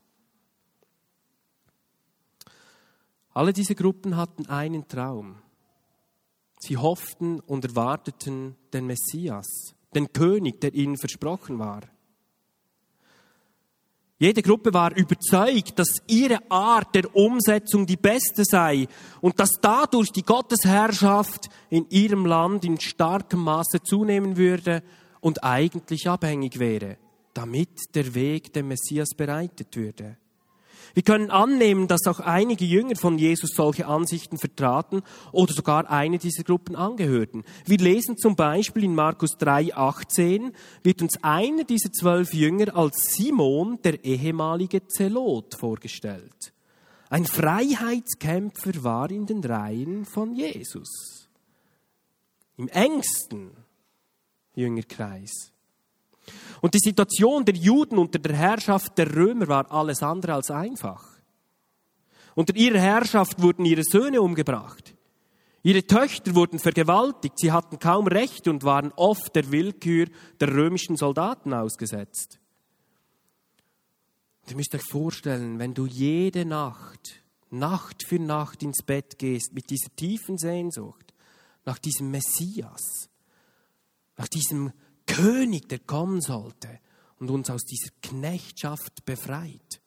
Alle 3.33 3.53
diese 3.53 3.73
Gruppen 3.73 4.17
hatten 4.17 4.47
einen 4.47 4.85
Traum. 4.89 5.37
Sie 6.59 6.75
hofften 6.75 7.39
und 7.39 7.63
erwarteten 7.63 8.57
den 8.73 8.85
Messias, 8.85 9.75
den 9.93 10.11
König, 10.11 10.59
der 10.59 10.73
ihnen 10.73 10.97
versprochen 10.97 11.57
war. 11.57 11.83
Jede 14.17 14.41
Gruppe 14.41 14.73
war 14.73 14.95
überzeugt, 14.95 15.77
dass 15.77 16.01
ihre 16.07 16.39
Art 16.49 16.95
der 16.95 17.13
Umsetzung 17.13 17.85
die 17.85 17.97
beste 17.97 18.45
sei 18.45 18.87
und 19.19 19.37
dass 19.39 19.51
dadurch 19.61 20.11
die 20.11 20.23
Gottesherrschaft 20.23 21.49
in 21.69 21.85
ihrem 21.89 22.25
Land 22.25 22.63
in 22.63 22.79
starkem 22.79 23.41
Maße 23.41 23.83
zunehmen 23.83 24.37
würde 24.37 24.83
und 25.19 25.43
eigentlich 25.43 26.07
abhängig 26.07 26.59
wäre, 26.59 26.97
damit 27.33 27.93
der 27.93 28.15
Weg 28.15 28.53
dem 28.53 28.69
Messias 28.69 29.09
bereitet 29.17 29.75
würde. 29.75 30.17
Wir 30.95 31.03
können 31.03 31.29
annehmen, 31.29 31.89
dass 31.89 32.07
auch 32.07 32.21
einige 32.21 32.63
Jünger 32.63 32.95
von 32.95 33.17
Jesus 33.17 33.51
solche 33.53 33.85
Ansichten 33.85 34.37
vertraten 34.37 35.03
oder 35.33 35.53
sogar 35.53 35.91
eine 35.91 36.17
dieser 36.17 36.43
Gruppen 36.43 36.77
angehörten. 36.77 37.43
Wir 37.65 37.79
lesen 37.79 38.17
zum 38.17 38.37
Beispiel 38.37 38.85
in 38.85 38.95
Markus 38.95 39.37
3, 39.37 39.75
18, 39.75 40.53
wird 40.83 41.01
uns 41.01 41.21
einer 41.21 41.65
dieser 41.65 41.91
zwölf 41.91 42.33
Jünger 42.33 42.77
als 42.77 43.13
Simon, 43.13 43.77
der 43.83 44.05
ehemalige 44.05 44.87
Zelot, 44.87 45.55
vorgestellt. 45.55 46.53
Ein 47.09 47.25
Freiheitskämpfer 47.25 48.81
war 48.81 49.11
in 49.11 49.25
den 49.25 49.43
Reihen 49.43 50.05
von 50.05 50.33
Jesus. 50.33 51.27
Im 52.55 52.69
engsten 52.69 53.51
Jüngerkreis. 54.55 55.51
Und 56.61 56.73
die 56.73 56.79
Situation 56.79 57.45
der 57.45 57.55
Juden 57.55 57.97
unter 57.97 58.19
der 58.19 58.35
Herrschaft 58.35 58.97
der 58.97 59.15
Römer 59.15 59.47
war 59.47 59.71
alles 59.71 60.01
andere 60.01 60.33
als 60.33 60.51
einfach. 60.51 61.15
Unter 62.35 62.55
ihrer 62.55 62.79
Herrschaft 62.79 63.41
wurden 63.41 63.65
ihre 63.65 63.83
Söhne 63.83 64.21
umgebracht. 64.21 64.93
Ihre 65.63 65.83
Töchter 65.87 66.35
wurden 66.35 66.59
vergewaltigt, 66.59 67.39
sie 67.39 67.51
hatten 67.51 67.79
kaum 67.79 68.05
Rechte 68.05 68.51
und 68.51 68.63
waren 68.63 68.91
oft 68.95 69.35
der 69.35 69.51
Willkür 69.51 70.07
der 70.39 70.49
römischen 70.49 70.95
Soldaten 70.95 71.53
ausgesetzt. 71.53 72.39
Und 74.43 74.51
ihr 74.51 74.57
müsst 74.57 74.75
euch 74.75 74.83
vorstellen, 74.83 75.57
wenn 75.57 75.73
du 75.73 75.87
jede 75.87 76.45
Nacht, 76.45 77.23
Nacht 77.49 78.05
für 78.07 78.19
Nacht 78.19 78.61
ins 78.61 78.83
Bett 78.83 79.17
gehst 79.17 79.53
mit 79.53 79.71
dieser 79.71 79.95
tiefen 79.95 80.37
Sehnsucht 80.37 81.15
nach 81.65 81.79
diesem 81.79 82.11
Messias, 82.11 83.09
nach 84.17 84.27
diesem 84.27 84.71
König, 85.05 85.69
der 85.69 85.79
kommen 85.79 86.21
sollte 86.21 86.79
und 87.19 87.29
uns 87.29 87.49
aus 87.49 87.63
dieser 87.63 87.89
Knechtschaft 88.01 89.05
befreit. 89.05 89.81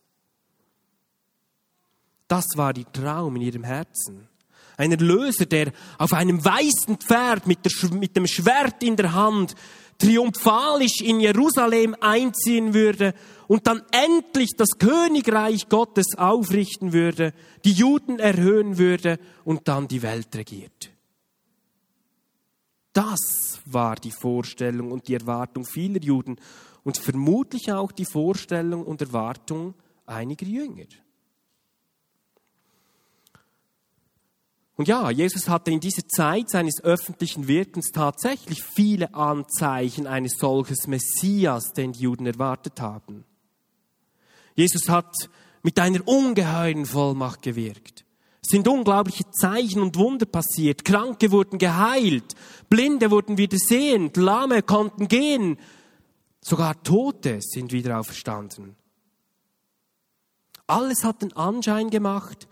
Das 2.26 2.46
war 2.56 2.72
die 2.72 2.84
Traum 2.84 3.36
in 3.36 3.42
ihrem 3.42 3.64
Herzen. 3.64 4.28
Ein 4.76 4.92
Erlöser, 4.92 5.46
der 5.46 5.72
auf 5.96 6.12
einem 6.12 6.44
weißen 6.44 6.98
Pferd 6.98 7.46
mit, 7.46 7.64
der, 7.64 7.90
mit 7.90 8.16
dem 8.16 8.26
Schwert 8.26 8.82
in 8.82 8.96
der 8.96 9.12
Hand 9.12 9.54
triumphalisch 9.98 11.00
in 11.00 11.18
Jerusalem 11.18 11.96
einziehen 12.00 12.72
würde 12.72 13.14
und 13.48 13.66
dann 13.66 13.82
endlich 13.90 14.50
das 14.56 14.78
Königreich 14.78 15.68
Gottes 15.68 16.16
aufrichten 16.16 16.92
würde, 16.92 17.34
die 17.64 17.72
Juden 17.72 18.20
erhöhen 18.20 18.78
würde 18.78 19.18
und 19.44 19.66
dann 19.66 19.88
die 19.88 20.02
Welt 20.02 20.28
regiert. 20.36 20.90
Das 22.98 23.60
war 23.64 23.94
die 23.94 24.10
Vorstellung 24.10 24.90
und 24.90 25.06
die 25.06 25.14
Erwartung 25.14 25.64
vieler 25.64 26.00
Juden 26.00 26.34
und 26.82 26.98
vermutlich 26.98 27.70
auch 27.70 27.92
die 27.92 28.04
Vorstellung 28.04 28.84
und 28.84 29.00
Erwartung 29.00 29.74
einiger 30.04 30.46
Jünger. 30.46 30.88
Und 34.74 34.88
ja, 34.88 35.12
Jesus 35.12 35.48
hatte 35.48 35.70
in 35.70 35.78
dieser 35.78 36.08
Zeit 36.08 36.50
seines 36.50 36.82
öffentlichen 36.82 37.46
Wirkens 37.46 37.92
tatsächlich 37.92 38.64
viele 38.64 39.14
Anzeichen 39.14 40.08
eines 40.08 40.32
solches 40.36 40.88
Messias, 40.88 41.72
den 41.74 41.92
die 41.92 42.00
Juden 42.00 42.26
erwartet 42.26 42.80
haben. 42.80 43.24
Jesus 44.56 44.88
hat 44.88 45.14
mit 45.62 45.78
einer 45.78 46.00
ungeheuren 46.08 46.84
Vollmacht 46.84 47.42
gewirkt. 47.42 48.04
Sind 48.50 48.66
unglaubliche 48.66 49.30
Zeichen 49.30 49.82
und 49.82 49.96
Wunder 49.96 50.24
passiert. 50.24 50.82
Kranke 50.86 51.32
wurden 51.32 51.58
geheilt, 51.58 52.34
Blinde 52.70 53.10
wurden 53.10 53.36
wieder 53.36 53.58
sehend, 53.58 54.16
Lahme 54.16 54.62
konnten 54.62 55.06
gehen, 55.06 55.58
sogar 56.40 56.82
Tote 56.82 57.40
sind 57.42 57.72
wieder 57.72 58.00
auferstanden. 58.00 58.74
Alles 60.66 61.04
hat 61.04 61.20
den 61.20 61.34
Anschein 61.34 61.90
gemacht, 61.90 62.48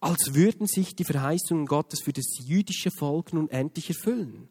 als 0.00 0.34
würden 0.34 0.66
sich 0.66 0.94
die 0.94 1.04
Verheißungen 1.04 1.64
Gottes 1.64 2.02
für 2.02 2.12
das 2.12 2.26
jüdische 2.44 2.90
Volk 2.90 3.32
nun 3.32 3.48
endlich 3.48 3.88
erfüllen. 3.88 4.48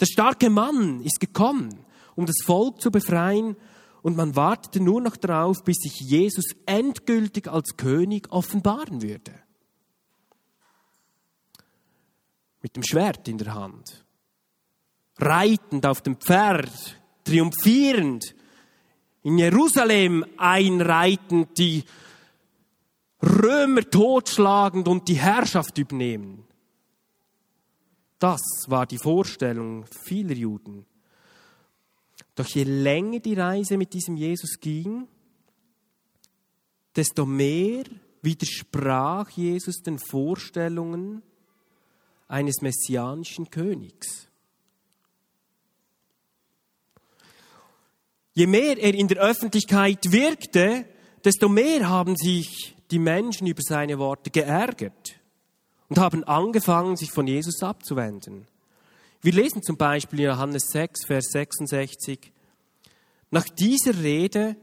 Der 0.00 0.06
starke 0.06 0.48
Mann 0.48 1.02
ist 1.02 1.20
gekommen, 1.20 1.84
um 2.16 2.24
das 2.24 2.36
Volk 2.44 2.80
zu 2.80 2.90
befreien, 2.90 3.56
und 4.00 4.16
man 4.16 4.36
wartete 4.36 4.80
nur 4.80 5.02
noch 5.02 5.16
darauf, 5.16 5.64
bis 5.64 5.76
sich 5.78 6.00
Jesus 6.00 6.46
endgültig 6.64 7.48
als 7.48 7.76
König 7.76 8.30
offenbaren 8.30 9.02
würde. 9.02 9.32
Mit 12.62 12.76
dem 12.76 12.82
Schwert 12.82 13.28
in 13.28 13.38
der 13.38 13.54
Hand, 13.54 14.04
reitend 15.18 15.86
auf 15.86 16.02
dem 16.02 16.16
Pferd, 16.16 17.00
triumphierend, 17.24 18.34
in 19.22 19.38
Jerusalem 19.38 20.24
einreitend, 20.36 21.58
die 21.58 21.84
Römer 23.22 23.82
totschlagend 23.82 24.88
und 24.88 25.08
die 25.08 25.18
Herrschaft 25.18 25.76
übernehmen. 25.78 26.44
Das 28.18 28.40
war 28.66 28.86
die 28.86 28.98
Vorstellung 28.98 29.84
vieler 29.86 30.34
Juden. 30.34 30.86
Doch 32.34 32.46
je 32.48 32.64
länger 32.64 33.20
die 33.20 33.34
Reise 33.34 33.76
mit 33.76 33.92
diesem 33.92 34.16
Jesus 34.16 34.58
ging, 34.60 35.08
desto 36.94 37.26
mehr 37.26 37.84
widersprach 38.22 39.30
Jesus 39.30 39.82
den 39.82 39.98
Vorstellungen 39.98 41.22
eines 42.28 42.60
messianischen 42.60 43.50
Königs. 43.50 44.28
Je 48.34 48.46
mehr 48.46 48.78
er 48.78 48.94
in 48.94 49.08
der 49.08 49.18
Öffentlichkeit 49.18 50.12
wirkte, 50.12 50.84
desto 51.24 51.48
mehr 51.48 51.88
haben 51.88 52.14
sich 52.16 52.76
die 52.90 53.00
Menschen 53.00 53.46
über 53.46 53.62
seine 53.62 53.98
Worte 53.98 54.30
geärgert 54.30 55.18
und 55.88 55.98
haben 55.98 56.22
angefangen, 56.24 56.96
sich 56.96 57.10
von 57.10 57.26
Jesus 57.26 57.62
abzuwenden. 57.62 58.46
Wir 59.20 59.32
lesen 59.32 59.62
zum 59.62 59.76
Beispiel 59.76 60.20
in 60.20 60.26
Johannes 60.26 60.68
6, 60.68 61.06
Vers 61.06 61.30
66, 61.32 62.32
nach 63.30 63.48
dieser 63.48 64.00
Rede, 64.00 64.56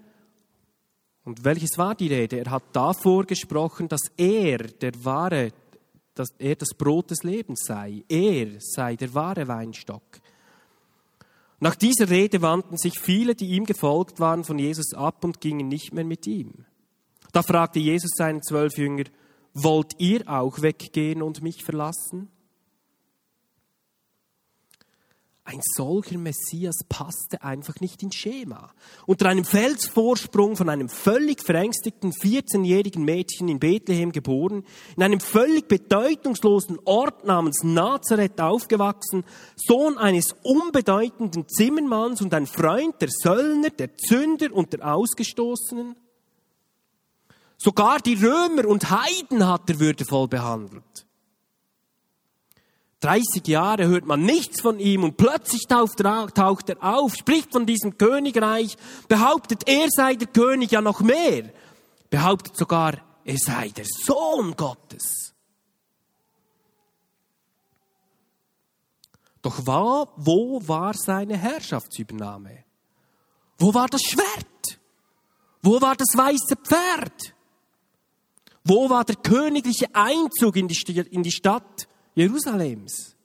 und 1.26 1.44
welches 1.44 1.78
war 1.78 1.96
die 1.96 2.08
Rede? 2.08 2.38
Er 2.38 2.52
hat 2.52 2.64
davor 2.72 3.26
gesprochen, 3.26 3.88
dass 3.88 4.12
er 4.16 4.60
der 4.60 4.94
wahre, 5.04 5.52
dass 6.16 6.30
er 6.40 6.56
das 6.56 6.70
Brot 6.70 7.12
des 7.12 7.24
Lebens 7.24 7.62
sei. 7.66 8.04
Er 8.10 8.48
sei 8.60 8.96
der 8.96 9.14
wahre 9.14 9.48
Weinstock. 9.48 10.02
Nach 11.60 11.76
dieser 11.76 12.10
Rede 12.10 12.42
wandten 12.42 12.78
sich 12.78 13.00
viele, 13.00 13.36
die 13.36 13.50
ihm 13.50 13.66
gefolgt 13.66 14.20
waren, 14.20 14.44
von 14.44 14.60
Jesus 14.60 14.94
ab 14.94 15.24
und 15.24 15.42
gingen 15.42 15.68
nicht 15.68 15.94
mehr 15.94 16.04
mit 16.04 16.28
ihm. 16.28 16.66
Da 17.32 17.44
fragte 17.44 17.80
Jesus 17.80 18.12
seinen 18.16 18.42
zwölf 18.42 18.78
Jünger, 18.78 19.06
wollt 19.54 20.00
ihr 20.00 20.28
auch 20.28 20.62
weggehen 20.62 21.22
und 21.22 21.42
mich 21.42 21.64
verlassen? 21.64 22.30
Ein 25.48 25.62
solcher 25.76 26.18
Messias 26.18 26.78
passte 26.90 27.44
einfach 27.44 27.80
nicht 27.80 28.02
ins 28.02 28.16
Schema. 28.16 28.74
Unter 29.06 29.30
einem 29.30 29.46
Felsvorsprung 29.46 30.56
von 30.56 30.70
einem 30.70 30.90
völlig 30.90 31.44
verängstigten 31.44 32.14
14-jährigen 32.14 33.06
Mädchen 33.06 33.48
in 33.48 33.60
Bethlehem 33.60 34.12
geboren, 34.12 34.66
in 34.98 35.04
einem 35.04 35.20
völlig 35.20 35.68
bedeutungslosen 35.68 36.80
Ort 36.86 37.26
namens 37.26 37.64
Nazareth 37.64 38.42
aufgewachsen, 38.42 39.24
Sohn 39.56 40.00
eines 40.00 40.34
unbedeutenden 40.42 41.48
Zimmermanns 41.48 42.24
und 42.24 42.34
ein 42.34 42.48
Freund 42.48 43.00
der 43.00 43.10
Söllner, 43.12 43.70
der 43.70 43.96
Zünder 43.98 44.52
und 44.52 44.74
der 44.74 44.96
Ausgestoßenen. 44.96 45.96
Sogar 47.58 48.00
die 48.00 48.16
Römer 48.16 48.68
und 48.68 48.90
Heiden 48.90 49.46
hat 49.48 49.70
er 49.70 49.80
würdevoll 49.80 50.28
behandelt. 50.28 51.05
30 53.06 53.48
Jahre 53.48 53.86
hört 53.88 54.08
man 54.08 54.24
nichts 54.24 54.62
von 54.62 54.80
ihm 54.80 55.04
und 55.04 55.16
plötzlich 55.16 55.68
taucht 55.68 56.00
er 56.00 56.84
auf, 56.84 57.16
spricht 57.16 57.52
von 57.52 57.68
diesem 57.68 58.00
Königreich, 58.00 58.78
behauptet, 59.08 59.68
er 59.68 59.90
sei 59.92 60.16
der 60.16 60.28
König, 60.28 60.72
ja 60.72 60.82
noch 60.82 61.02
mehr, 61.02 61.52
behauptet 62.10 62.58
sogar, 62.58 62.96
er 63.24 63.38
sei 63.38 63.70
der 63.70 63.86
Sohn 63.86 64.56
Gottes. 64.56 65.36
Doch 69.44 69.68
wo 69.68 70.62
war 70.66 70.96
seine 70.96 71.38
Herrschaftsübernahme? 71.38 72.64
Wo 73.60 73.72
war 73.72 73.88
das 73.88 74.02
Schwert? 74.02 74.80
Wo 75.62 75.80
war 75.80 75.96
das 75.96 76.18
weiße 76.18 76.56
Pferd? 76.64 77.36
Wo 78.64 78.90
war 78.90 79.06
der 79.06 79.18
königliche 79.18 79.94
Einzug 79.94 80.56
in 80.56 80.68
die, 80.68 81.00
in 81.12 81.22
die 81.22 81.32
Stadt 81.32 81.88
Jerusalems? 82.16 83.16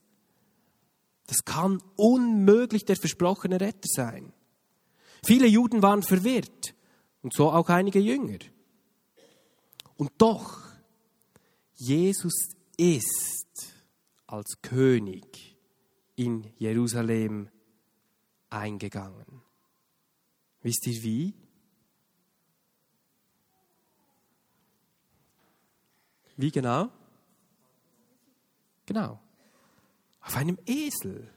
Das 1.26 1.44
kann 1.44 1.80
unmöglich 1.96 2.84
der 2.84 2.96
versprochene 2.96 3.60
Retter 3.60 3.88
sein. 3.88 4.32
Viele 5.24 5.46
Juden 5.46 5.82
waren 5.82 6.02
verwirrt 6.02 6.74
und 7.22 7.32
so 7.32 7.50
auch 7.50 7.68
einige 7.68 8.00
Jünger. 8.00 8.38
Und 9.96 10.10
doch, 10.18 10.62
Jesus 11.74 12.32
ist 12.76 13.74
als 14.26 14.60
König 14.62 15.56
in 16.16 16.52
Jerusalem 16.58 17.48
eingegangen. 18.48 19.42
Wisst 20.62 20.86
ihr 20.86 21.02
wie? 21.02 21.34
Wie 26.36 26.50
genau? 26.50 26.90
Genau. 28.90 29.20
Auf 30.20 30.36
einem 30.36 30.58
Esel. 30.66 31.30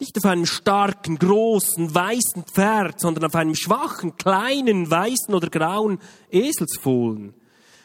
Nicht 0.00 0.18
auf 0.18 0.24
einem 0.24 0.46
starken, 0.46 1.16
großen, 1.16 1.94
weißen 1.94 2.42
Pferd, 2.42 3.00
sondern 3.00 3.26
auf 3.26 3.36
einem 3.36 3.54
schwachen, 3.54 4.16
kleinen, 4.16 4.90
weißen 4.90 5.32
oder 5.32 5.48
grauen 5.48 6.00
Eselsfohlen. 6.28 7.34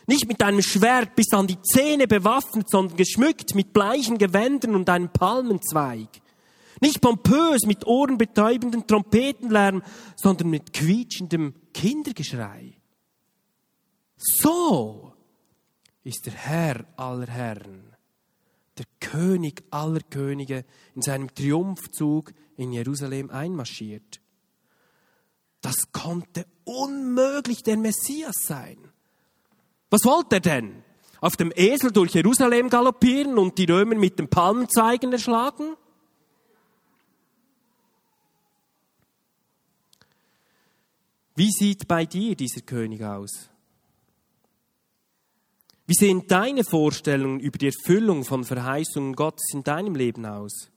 Nicht 0.07 0.27
mit 0.27 0.41
einem 0.41 0.63
Schwert 0.63 1.15
bis 1.15 1.31
an 1.31 1.45
die 1.45 1.61
Zähne 1.61 2.07
bewaffnet, 2.07 2.67
sondern 2.67 2.97
geschmückt 2.97 3.53
mit 3.53 3.71
bleichen 3.71 4.17
Gewändern 4.17 4.73
und 4.73 4.89
einem 4.89 5.09
Palmenzweig. 5.09 6.09
Nicht 6.81 7.01
pompös 7.01 7.67
mit 7.67 7.85
ohrenbetäubenden 7.85 8.87
Trompetenlärm, 8.87 9.83
sondern 10.15 10.49
mit 10.49 10.73
quietschendem 10.73 11.53
Kindergeschrei. 11.71 12.73
So 14.15 15.13
ist 16.03 16.25
der 16.25 16.33
Herr 16.33 16.85
aller 16.97 17.27
Herren, 17.27 17.84
König 19.11 19.63
aller 19.69 20.01
Könige 20.01 20.65
in 20.95 21.01
seinem 21.01 21.33
Triumphzug 21.33 22.33
in 22.57 22.71
Jerusalem 22.71 23.29
einmarschiert. 23.29 24.19
Das 25.61 25.91
konnte 25.91 26.45
unmöglich 26.63 27.63
der 27.63 27.77
Messias 27.77 28.35
sein. 28.41 28.77
Was 29.89 30.05
wollte 30.05 30.37
er 30.37 30.41
denn? 30.41 30.83
Auf 31.21 31.37
dem 31.37 31.51
Esel 31.55 31.91
durch 31.91 32.13
Jerusalem 32.13 32.69
galoppieren 32.69 33.37
und 33.37 33.57
die 33.57 33.65
Römer 33.65 33.95
mit 33.95 34.19
den 34.19 34.27
Palmenzeigen 34.27 35.11
erschlagen? 35.11 35.75
Wie 41.35 41.51
sieht 41.51 41.87
bei 41.87 42.05
dir 42.05 42.35
dieser 42.35 42.61
König 42.61 43.03
aus? 43.03 43.49
Wie 45.87 45.93
sehen 45.93 46.25
deine 46.27 46.63
Vorstellungen 46.63 47.39
über 47.39 47.57
die 47.57 47.67
Erfüllung 47.67 48.25
von 48.25 48.43
Verheißungen 48.43 49.15
Gottes 49.15 49.53
in 49.53 49.63
deinem 49.63 49.95
Leben 49.95 50.25
aus? 50.25 50.71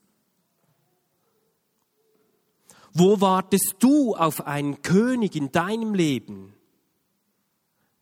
Wo 2.93 3.19
wartest 3.21 3.75
du 3.79 4.15
auf 4.15 4.45
einen 4.45 4.81
König 4.81 5.35
in 5.35 5.51
deinem 5.51 5.93
Leben, 5.93 6.53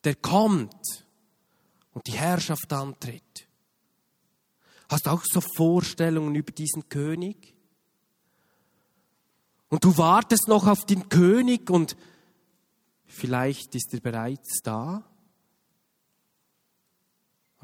der 0.03 0.15
kommt 0.15 1.05
und 1.93 2.07
die 2.07 2.13
Herrschaft 2.13 2.71
antritt? 2.73 3.47
Hast 4.89 5.05
du 5.05 5.11
auch 5.11 5.23
so 5.25 5.41
Vorstellungen 5.41 6.35
über 6.35 6.51
diesen 6.51 6.87
König? 6.89 7.53
Und 9.69 9.83
du 9.83 9.97
wartest 9.97 10.47
noch 10.47 10.67
auf 10.67 10.85
den 10.85 11.09
König 11.09 11.69
und 11.69 11.97
vielleicht 13.05 13.75
ist 13.75 13.93
er 13.93 13.99
bereits 13.99 14.61
da, 14.63 15.06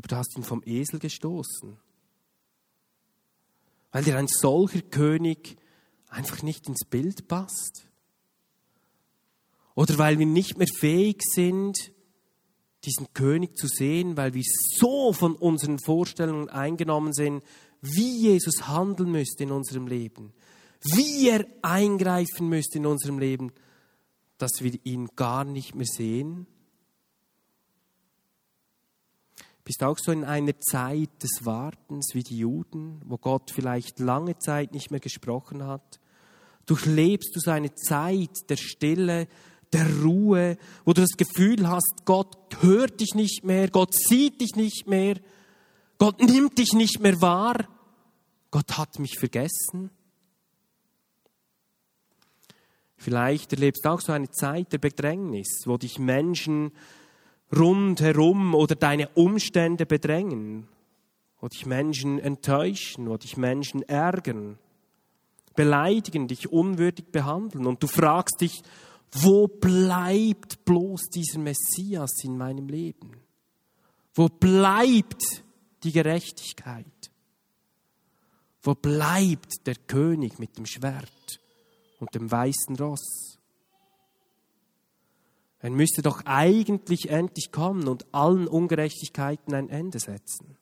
aber 0.03 0.09
du 0.09 0.15
hast 0.17 0.35
ihn 0.35 0.43
vom 0.43 0.61
Esel 0.65 0.99
gestoßen, 0.99 1.77
weil 3.91 4.03
dir 4.03 4.17
ein 4.17 4.27
solcher 4.27 4.81
König 4.81 5.55
einfach 6.09 6.43
nicht 6.43 6.67
ins 6.67 6.83
Bild 6.83 7.29
passt? 7.29 7.87
Oder 9.75 9.97
weil 9.97 10.19
wir 10.19 10.25
nicht 10.25 10.57
mehr 10.57 10.67
fähig 10.67 11.21
sind, 11.23 11.93
diesen 12.83 13.13
König 13.13 13.55
zu 13.55 13.67
sehen, 13.67 14.17
weil 14.17 14.33
wir 14.33 14.43
so 14.75 15.13
von 15.13 15.37
unseren 15.37 15.79
Vorstellungen 15.79 16.49
eingenommen 16.49 17.13
sind, 17.13 17.41
wie 17.81 18.17
Jesus 18.17 18.67
handeln 18.67 19.11
müsste 19.11 19.43
in 19.43 19.51
unserem 19.51 19.87
Leben, 19.87 20.33
wie 20.81 21.29
er 21.29 21.45
eingreifen 21.61 22.49
müsste 22.49 22.77
in 22.77 22.85
unserem 22.85 23.19
Leben, 23.19 23.53
dass 24.37 24.51
wir 24.59 24.73
ihn 24.83 25.07
gar 25.15 25.45
nicht 25.45 25.75
mehr 25.75 25.87
sehen? 25.87 26.45
Bist 29.63 29.81
auch 29.83 29.97
so 29.97 30.11
in 30.11 30.25
einer 30.25 30.59
Zeit 30.59 31.09
des 31.21 31.45
Wartens 31.45 32.09
wie 32.13 32.23
die 32.23 32.37
Juden, 32.37 33.01
wo 33.05 33.17
Gott 33.17 33.51
vielleicht 33.51 33.99
lange 33.99 34.37
Zeit 34.37 34.73
nicht 34.73 34.91
mehr 34.91 34.99
gesprochen 34.99 35.65
hat? 35.65 35.99
Durchlebst 36.65 37.35
du 37.35 37.39
so 37.39 37.51
eine 37.51 37.73
Zeit 37.75 38.49
der 38.49 38.57
Stille, 38.57 39.27
der 39.71 39.87
Ruhe, 40.01 40.57
wo 40.85 40.93
du 40.93 41.01
das 41.01 41.17
Gefühl 41.17 41.67
hast, 41.67 42.05
Gott 42.05 42.37
hört 42.61 42.99
dich 42.99 43.15
nicht 43.15 43.43
mehr, 43.43 43.69
Gott 43.69 43.93
sieht 43.93 44.39
dich 44.41 44.55
nicht 44.55 44.87
mehr, 44.87 45.15
Gott 45.97 46.21
nimmt 46.21 46.57
dich 46.57 46.73
nicht 46.73 46.99
mehr 46.99 47.19
wahr, 47.21 47.67
Gott 48.51 48.77
hat 48.77 48.99
mich 48.99 49.17
vergessen? 49.17 49.89
Vielleicht 52.97 53.51
erlebst 53.51 53.83
du 53.83 53.89
auch 53.89 54.01
so 54.01 54.11
eine 54.11 54.29
Zeit 54.29 54.71
der 54.71 54.77
Bedrängnis, 54.77 55.63
wo 55.65 55.77
dich 55.77 55.99
Menschen 55.99 56.71
rundherum 57.55 58.55
oder 58.55 58.75
deine 58.75 59.09
Umstände 59.09 59.85
bedrängen, 59.85 60.67
wo 61.39 61.47
dich 61.47 61.65
Menschen 61.65 62.19
enttäuschen, 62.19 63.09
wo 63.09 63.17
dich 63.17 63.37
Menschen 63.37 63.83
ärgern 63.83 64.57
beleidigen, 65.55 66.27
dich 66.27 66.51
unwürdig 66.51 67.11
behandeln. 67.11 67.65
Und 67.65 67.81
du 67.83 67.87
fragst 67.87 68.41
dich, 68.41 68.61
wo 69.11 69.47
bleibt 69.47 70.65
bloß 70.65 71.03
dieser 71.13 71.39
Messias 71.39 72.23
in 72.23 72.37
meinem 72.37 72.67
Leben? 72.67 73.11
Wo 74.15 74.27
bleibt 74.27 75.43
die 75.83 75.91
Gerechtigkeit? 75.91 76.85
Wo 78.61 78.75
bleibt 78.75 79.67
der 79.67 79.75
König 79.75 80.39
mit 80.39 80.57
dem 80.57 80.65
Schwert 80.65 81.39
und 81.99 82.13
dem 82.15 82.31
weißen 82.31 82.75
Ross? 82.77 83.32
Er 85.63 85.69
müsste 85.69 86.01
doch 86.01 86.23
eigentlich 86.25 87.09
endlich 87.09 87.53
kommen 87.53 87.87
und 87.87 88.13
allen 88.13 88.47
Ungerechtigkeiten 88.47 89.53
ein 89.53 89.69
Ende 89.69 89.97
setzen. 89.97 90.57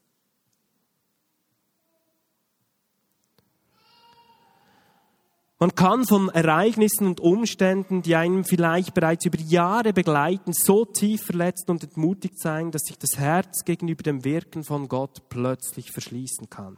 Man 5.58 5.74
kann 5.74 6.06
von 6.06 6.30
Ereignissen 6.30 7.08
und 7.08 7.20
Umständen, 7.20 8.04
die 8.04 8.16
einem 8.16 8.46
vielleicht 8.46 8.94
bereits 8.94 9.26
über 9.26 9.40
Jahre 9.40 9.92
begleiten, 9.92 10.54
so 10.54 10.86
tief 10.86 11.24
verletzt 11.24 11.72
und 11.72 11.84
entmutigt 11.84 12.40
sein, 12.40 12.70
dass 12.70 12.84
sich 12.84 13.00
das 13.00 13.18
Herz 13.18 13.66
gegenüber 13.66 14.04
dem 14.04 14.24
Wirken 14.24 14.64
von 14.64 14.88
Gott 14.88 15.30
plötzlich 15.30 15.92
verschließen 15.92 16.52
kann. 16.52 16.78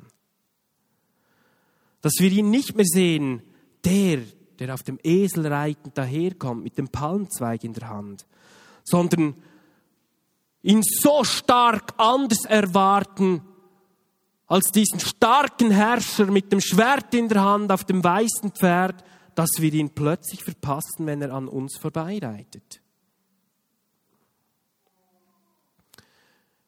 Dass 2.00 2.14
wir 2.20 2.32
ihn 2.32 2.50
nicht 2.50 2.76
mehr 2.76 2.86
sehen, 2.86 3.44
der, 3.84 4.20
der 4.60 4.74
auf 4.74 4.84
dem 4.84 5.00
Esel 5.04 5.48
reitend 5.48 5.98
daherkommt 5.98 6.64
mit 6.64 6.78
dem 6.78 6.90
Palmzweig 6.90 7.64
in 7.64 7.74
der 7.74 7.90
Hand, 7.90 8.26
sondern 8.84 9.36
ihn 10.62 10.82
so 10.84 11.24
stark 11.24 11.94
anders 11.98 12.46
erwarten, 12.46 13.42
als 14.48 14.72
diesen 14.72 15.00
starken 15.00 15.72
Herrscher 15.72 16.28
mit 16.28 16.52
dem 16.52 16.62
Schwert 16.62 17.14
in 17.14 17.28
der 17.28 17.42
Hand 17.42 17.72
auf 17.72 17.84
dem 17.84 18.04
weißen 18.04 18.52
Pferd, 18.52 19.04
dass 19.36 19.50
wir 19.58 19.74
ihn 19.74 19.90
plötzlich 19.90 20.44
verpassen, 20.44 21.06
wenn 21.06 21.22
er 21.22 21.34
an 21.34 21.48
uns 21.48 21.78
vorbeireitet. 21.78 22.82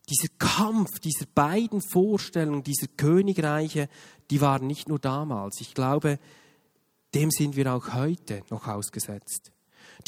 Dieser 0.10 0.30
Kampf 0.38 1.00
dieser 1.00 1.26
beiden 1.34 1.82
Vorstellungen, 1.82 2.64
dieser 2.64 2.88
Königreiche, 2.88 3.90
die 4.30 4.42
waren 4.42 4.68
nicht 4.68 4.88
nur 4.88 5.00
damals. 5.00 5.62
Ich 5.62 5.74
glaube, 5.74 6.20
dem 7.16 7.32
sind 7.32 7.56
wir 7.56 7.74
auch 7.74 7.94
heute 7.94 8.44
noch 8.50 8.68
ausgesetzt. 8.68 9.52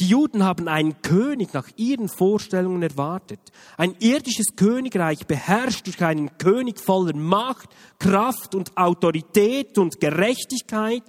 Die 0.00 0.06
Juden 0.06 0.44
haben 0.44 0.68
einen 0.68 1.02
König 1.02 1.54
nach 1.54 1.68
ihren 1.76 2.08
Vorstellungen 2.08 2.82
erwartet. 2.82 3.40
Ein 3.76 3.96
irdisches 3.98 4.54
Königreich 4.54 5.26
beherrscht 5.26 5.86
durch 5.86 6.02
einen 6.04 6.36
König 6.38 6.78
voller 6.78 7.16
Macht, 7.16 7.70
Kraft 7.98 8.54
und 8.54 8.76
Autorität 8.76 9.76
und 9.78 9.98
Gerechtigkeit. 9.98 11.02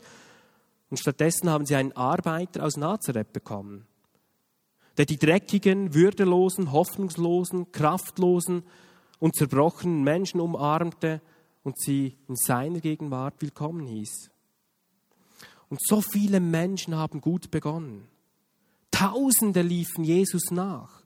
Und 0.89 0.99
stattdessen 0.99 1.49
haben 1.49 1.65
sie 1.65 1.75
einen 1.75 1.91
Arbeiter 1.91 2.65
aus 2.65 2.77
Nazareth 2.77 3.31
bekommen, 3.31 3.85
der 4.97 5.05
die 5.05 5.17
dreckigen, 5.17 5.93
würdelosen, 5.93 6.71
hoffnungslosen, 6.71 7.71
kraftlosen 7.71 8.63
und 9.19 9.35
zerbrochenen 9.35 10.03
Menschen 10.03 10.39
umarmte 10.39 11.21
und 11.63 11.77
sie 11.77 12.15
in 12.27 12.35
seiner 12.35 12.79
Gegenwart 12.79 13.35
willkommen 13.39 13.85
hieß. 13.85 14.28
Und 15.69 15.79
so 15.81 16.01
viele 16.01 16.39
Menschen 16.39 16.95
haben 16.95 17.21
gut 17.21 17.51
begonnen. 17.51 18.07
Tausende 18.91 19.61
liefen 19.61 20.03
Jesus 20.03 20.51
nach, 20.51 21.03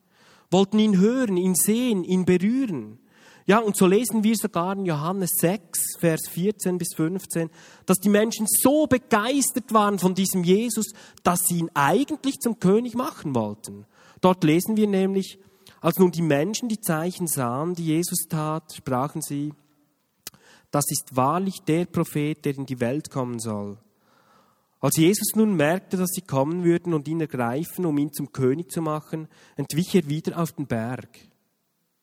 wollten 0.50 0.80
ihn 0.80 0.98
hören, 0.98 1.38
ihn 1.38 1.56
sehen, 1.56 2.04
ihn 2.04 2.26
berühren. 2.26 3.00
Ja, 3.46 3.60
und 3.60 3.76
so 3.76 3.86
lesen 3.86 4.24
wir 4.24 4.36
sogar 4.38 4.74
in 4.78 4.86
Johannes 4.86 5.32
6, 5.40 5.98
Vers 6.00 6.22
14 6.30 6.78
bis 6.78 6.96
15, 6.96 7.50
dass 7.86 7.98
die 7.98 8.10
Menschen 8.10 8.48
so 8.48 8.88
begeistert 8.88 9.74
waren 9.74 10.00
von 10.00 10.16
diesem 10.16 10.46
Jesus, 10.46 10.94
dass 11.24 11.42
sie 11.42 11.60
ihn 11.60 11.70
eigentlich 11.74 12.40
zum 12.40 12.60
König 12.60 12.96
machen 12.96 13.36
wollten. 13.36 13.86
Dort 14.22 14.46
lesen 14.46 14.78
wir 14.78 14.88
nämlich, 14.88 15.40
als 15.82 15.98
nun 15.98 16.12
die 16.12 16.22
Menschen 16.22 16.70
die 16.70 16.80
Zeichen 16.80 17.28
sahen, 17.28 17.76
die 17.76 17.88
Jesus 17.88 18.28
tat, 18.30 18.74
sprachen 18.74 19.22
sie, 19.22 19.54
das 20.72 20.86
ist 20.90 21.18
wahrlich 21.18 21.62
der 21.68 21.86
Prophet, 21.86 22.46
der 22.46 22.56
in 22.56 22.66
die 22.66 22.80
Welt 22.80 23.12
kommen 23.12 23.40
soll. 23.40 23.78
Als 24.84 24.98
Jesus 24.98 25.30
nun 25.36 25.56
merkte, 25.56 25.96
dass 25.96 26.10
sie 26.10 26.24
kommen 26.24 26.66
würden 26.66 26.94
und 26.94 27.08
ihn 27.08 27.22
ergreifen, 27.22 27.86
um 27.86 27.98
ihn 27.98 28.12
zum 28.12 28.34
König 28.34 28.70
zu 28.70 28.82
machen, 28.82 29.30
entwich 29.56 29.96
er 29.96 30.10
wieder 30.10 30.38
auf 30.38 30.52
den 30.52 30.68
Berg. 30.68 31.08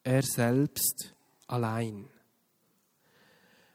Er 0.03 0.23
selbst 0.23 1.15
allein. 1.47 2.09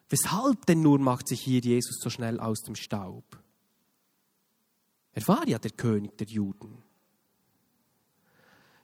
Weshalb 0.10 0.66
denn 0.66 0.82
nur 0.82 0.98
macht 0.98 1.28
sich 1.28 1.42
hier 1.42 1.60
Jesus 1.60 2.00
so 2.02 2.10
schnell 2.10 2.40
aus 2.40 2.62
dem 2.62 2.74
Staub? 2.74 3.24
Er 5.14 5.28
war 5.28 5.48
ja 5.48 5.60
der 5.60 5.70
König 5.70 6.18
der 6.18 6.26
Juden. 6.26 6.82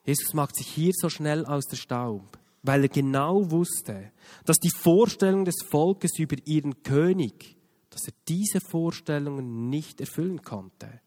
Jesus 0.06 0.36
macht 0.36 0.56
sich 0.56 0.68
hier 0.68 0.92
so 0.94 1.10
schnell 1.10 1.48
aus, 1.48 1.66
der 1.66 1.78
Staub, 1.78 2.38
weil 2.62 2.84
er 2.84 2.90
genau 2.90 3.50
wusste, 3.50 4.12
dass 4.46 4.58
die 4.58 4.70
Vorstellung 4.70 5.46
des 5.46 5.64
Volkes 5.68 6.20
über 6.20 6.36
ihren 6.46 6.84
König, 6.84 7.58
dass 7.92 8.08
er 8.08 8.14
diese 8.28 8.60
Vorstellungen 8.60 9.70
nicht 9.70 10.02
erfüllen 10.02 10.42
konnte 10.42 11.02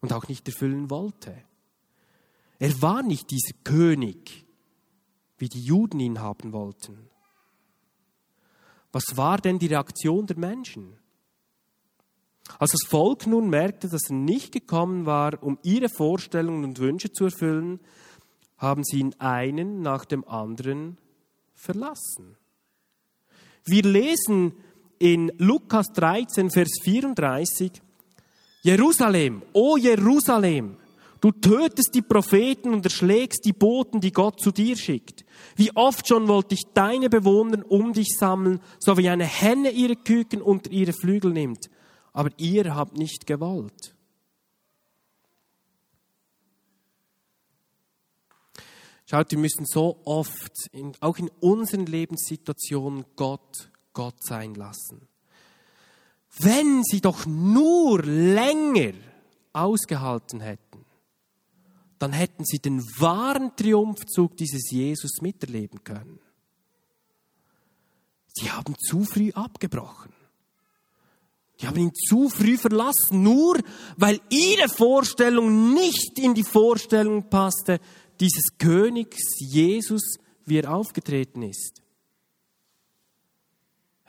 und 0.00 0.12
auch 0.12 0.26
nicht 0.26 0.48
erfüllen 0.48 0.90
wollte. 0.90 1.36
Er 2.58 2.82
war 2.82 3.02
nicht 3.02 3.30
dieser 3.30 3.54
König, 3.62 4.44
wie 5.38 5.48
die 5.48 5.62
Juden 5.62 6.00
ihn 6.00 6.20
haben 6.20 6.52
wollten. 6.52 7.08
Was 8.90 9.16
war 9.16 9.38
denn 9.38 9.58
die 9.58 9.66
Reaktion 9.66 10.26
der 10.26 10.38
Menschen? 10.38 10.98
Als 12.58 12.72
das 12.72 12.88
Volk 12.88 13.26
nun 13.26 13.48
merkte, 13.48 13.88
dass 13.88 14.10
er 14.10 14.16
nicht 14.16 14.52
gekommen 14.52 15.06
war, 15.06 15.42
um 15.42 15.58
ihre 15.62 15.88
Vorstellungen 15.88 16.64
und 16.64 16.78
Wünsche 16.78 17.12
zu 17.12 17.24
erfüllen, 17.24 17.80
haben 18.58 18.84
sie 18.84 19.00
ihn 19.00 19.14
einen 19.18 19.82
nach 19.82 20.04
dem 20.04 20.26
anderen 20.26 20.98
verlassen. 21.54 22.36
Wir 23.64 23.82
lesen 23.82 24.54
in 25.02 25.32
Lukas 25.38 25.88
13, 25.94 26.48
Vers 26.48 26.78
34, 26.84 27.72
Jerusalem, 28.62 29.42
o 29.52 29.76
Jerusalem, 29.76 30.76
du 31.20 31.32
tötest 31.32 31.90
die 31.92 32.02
Propheten 32.02 32.72
und 32.72 32.84
erschlägst 32.84 33.44
die 33.44 33.52
Boten, 33.52 34.00
die 34.00 34.12
Gott 34.12 34.38
zu 34.38 34.52
dir 34.52 34.76
schickt. 34.76 35.24
Wie 35.56 35.74
oft 35.74 36.06
schon 36.06 36.28
wollte 36.28 36.54
ich 36.54 36.62
deine 36.72 37.10
Bewohner 37.10 37.68
um 37.68 37.92
dich 37.92 38.16
sammeln, 38.16 38.60
so 38.78 38.96
wie 38.96 39.08
eine 39.08 39.24
Henne 39.24 39.72
ihre 39.72 39.96
Küken 39.96 40.40
unter 40.40 40.70
ihre 40.70 40.92
Flügel 40.92 41.32
nimmt. 41.32 41.68
Aber 42.12 42.30
ihr 42.36 42.72
habt 42.72 42.96
nicht 42.96 43.26
gewollt. 43.26 43.96
Schaut, 49.06 49.32
wir 49.32 49.38
müssen 49.38 49.66
so 49.66 50.00
oft, 50.04 50.52
in, 50.70 50.92
auch 51.00 51.18
in 51.18 51.28
unseren 51.40 51.86
Lebenssituationen, 51.86 53.04
Gott 53.16 53.71
Gott 53.92 54.22
sein 54.22 54.54
lassen. 54.54 55.08
Wenn 56.38 56.82
sie 56.84 57.00
doch 57.00 57.26
nur 57.26 58.02
länger 58.02 58.94
ausgehalten 59.52 60.40
hätten, 60.40 60.84
dann 61.98 62.12
hätten 62.12 62.44
sie 62.44 62.58
den 62.58 62.80
wahren 62.98 63.54
Triumphzug 63.54 64.36
dieses 64.36 64.70
Jesus 64.70 65.20
miterleben 65.20 65.84
können. 65.84 66.18
Sie 68.34 68.50
haben 68.50 68.74
zu 68.78 69.04
früh 69.04 69.30
abgebrochen. 69.32 70.12
Die 71.60 71.66
haben 71.66 71.78
ihn 71.78 71.94
zu 71.94 72.28
früh 72.28 72.56
verlassen, 72.56 73.22
nur 73.22 73.60
weil 73.96 74.20
ihre 74.30 74.68
Vorstellung 74.68 75.74
nicht 75.74 76.18
in 76.18 76.34
die 76.34 76.42
Vorstellung 76.42 77.28
passte 77.28 77.78
dieses 78.18 78.58
Königs 78.58 79.38
Jesus, 79.38 80.16
wie 80.44 80.58
er 80.58 80.74
aufgetreten 80.74 81.42
ist. 81.42 81.81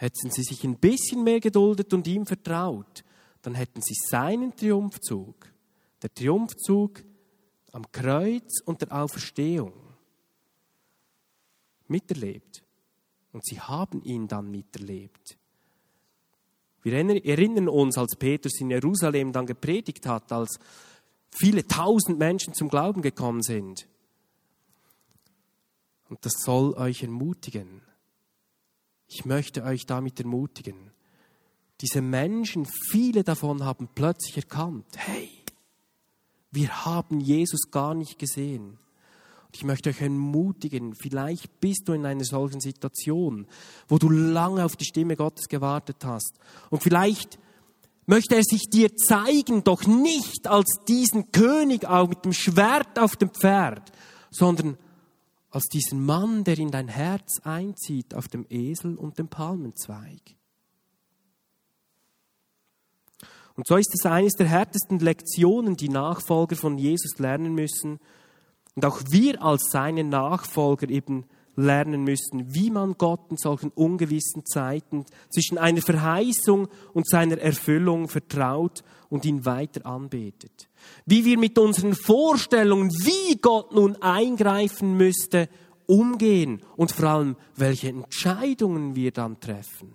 Hätten 0.03 0.31
sie 0.31 0.43
sich 0.43 0.65
ein 0.65 0.75
bisschen 0.75 1.23
mehr 1.23 1.39
geduldet 1.39 1.93
und 1.93 2.05
ihm 2.07 2.25
vertraut, 2.25 3.05
dann 3.41 3.55
hätten 3.55 3.81
sie 3.81 3.93
seinen 3.93 4.53
Triumphzug, 4.53 5.47
der 6.01 6.13
Triumphzug 6.13 7.01
am 7.71 7.89
Kreuz 7.89 8.59
und 8.65 8.81
der 8.81 8.91
Auferstehung, 8.91 9.71
miterlebt. 11.87 12.65
Und 13.31 13.45
sie 13.45 13.61
haben 13.61 14.03
ihn 14.03 14.27
dann 14.27 14.51
miterlebt. 14.51 15.37
Wir 16.81 16.95
erinnern 16.95 17.69
uns, 17.69 17.97
als 17.97 18.17
Petrus 18.17 18.59
in 18.59 18.71
Jerusalem 18.71 19.31
dann 19.31 19.45
gepredigt 19.45 20.05
hat, 20.05 20.33
als 20.33 20.59
viele 21.31 21.65
tausend 21.65 22.19
Menschen 22.19 22.53
zum 22.53 22.67
Glauben 22.67 23.01
gekommen 23.01 23.41
sind. 23.41 23.87
Und 26.09 26.25
das 26.25 26.33
soll 26.43 26.73
euch 26.73 27.03
ermutigen. 27.03 27.83
Ich 29.07 29.25
möchte 29.25 29.63
euch 29.63 29.85
damit 29.85 30.19
ermutigen. 30.19 30.91
Diese 31.81 32.01
Menschen, 32.01 32.65
viele 32.91 33.23
davon 33.23 33.63
haben 33.63 33.89
plötzlich 33.93 34.37
erkannt, 34.37 34.85
hey, 34.95 35.29
wir 36.51 36.85
haben 36.85 37.19
Jesus 37.19 37.71
gar 37.71 37.93
nicht 37.93 38.19
gesehen. 38.19 38.77
Und 39.45 39.55
ich 39.55 39.63
möchte 39.63 39.89
euch 39.89 40.01
ermutigen, 40.01 40.95
vielleicht 40.95 41.59
bist 41.59 41.83
du 41.87 41.93
in 41.93 42.05
einer 42.05 42.23
solchen 42.23 42.61
Situation, 42.61 43.47
wo 43.87 43.97
du 43.97 44.09
lange 44.09 44.63
auf 44.63 44.75
die 44.75 44.85
Stimme 44.85 45.15
Gottes 45.15 45.47
gewartet 45.47 45.97
hast. 46.05 46.33
Und 46.69 46.81
vielleicht 46.83 47.39
möchte 48.05 48.35
er 48.35 48.43
sich 48.43 48.69
dir 48.69 48.95
zeigen, 48.95 49.63
doch 49.63 49.85
nicht 49.85 50.47
als 50.47 50.79
diesen 50.87 51.31
König 51.31 51.85
auch 51.85 52.07
mit 52.07 52.23
dem 52.25 52.33
Schwert 52.33 52.99
auf 52.99 53.15
dem 53.15 53.29
Pferd, 53.29 53.91
sondern 54.31 54.77
als 55.53 55.65
diesen 55.67 56.03
Mann, 56.03 56.43
der 56.43 56.57
in 56.57 56.71
dein 56.71 56.87
Herz 56.87 57.39
einzieht 57.43 58.15
auf 58.15 58.27
dem 58.27 58.43
Esel 58.49 58.95
und 58.95 59.19
dem 59.19 59.27
Palmenzweig. 59.27 60.35
Und 63.55 63.67
so 63.67 63.77
ist 63.77 63.93
es 63.93 64.03
eines 64.07 64.33
der 64.33 64.47
härtesten 64.47 64.97
Lektionen, 64.97 65.77
die 65.77 65.89
Nachfolger 65.89 66.55
von 66.55 66.79
Jesus 66.79 67.19
lernen 67.19 67.53
müssen. 67.53 67.99
Und 68.73 68.83
auch 68.83 68.99
wir 69.09 69.43
als 69.43 69.69
seine 69.69 70.03
Nachfolger 70.03 70.89
eben 70.89 71.25
lernen 71.55 72.03
müssen, 72.03 72.55
wie 72.55 72.71
man 72.71 72.97
Gott 72.97 73.29
in 73.29 73.37
solchen 73.37 73.69
ungewissen 73.69 74.47
Zeiten 74.47 75.05
zwischen 75.31 75.59
einer 75.59 75.83
Verheißung 75.83 76.67
und 76.93 77.07
seiner 77.07 77.37
Erfüllung 77.37 78.09
vertraut 78.09 78.83
und 79.09 79.23
ihn 79.23 79.45
weiter 79.45 79.85
anbetet. 79.85 80.67
Wie 81.05 81.25
wir 81.25 81.37
mit 81.37 81.57
unseren 81.57 81.95
Vorstellungen, 81.95 82.89
wie 82.91 83.37
Gott 83.37 83.73
nun 83.73 83.95
eingreifen 84.01 84.95
müsste, 84.95 85.49
umgehen 85.85 86.61
und 86.75 86.91
vor 86.91 87.09
allem, 87.09 87.35
welche 87.55 87.89
Entscheidungen 87.89 88.95
wir 88.95 89.11
dann 89.11 89.39
treffen. 89.39 89.93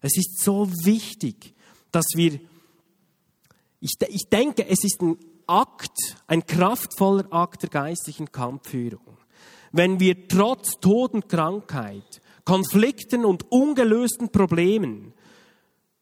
Es 0.00 0.16
ist 0.16 0.42
so 0.42 0.68
wichtig, 0.84 1.54
dass 1.90 2.06
wir, 2.14 2.40
ich, 3.80 3.94
ich 4.08 4.28
denke, 4.30 4.66
es 4.68 4.84
ist 4.84 5.00
ein 5.02 5.16
Akt, 5.46 6.16
ein 6.26 6.46
kraftvoller 6.46 7.32
Akt 7.32 7.62
der 7.62 7.70
geistlichen 7.70 8.30
Kampfführung 8.30 9.12
wenn 9.72 9.98
wir 9.98 10.28
trotz 10.28 10.78
Tod 10.80 11.14
und 11.14 11.28
Krankheit, 11.28 12.20
Konflikten 12.44 13.24
und 13.24 13.50
ungelösten 13.50 14.30
Problemen, 14.30 15.14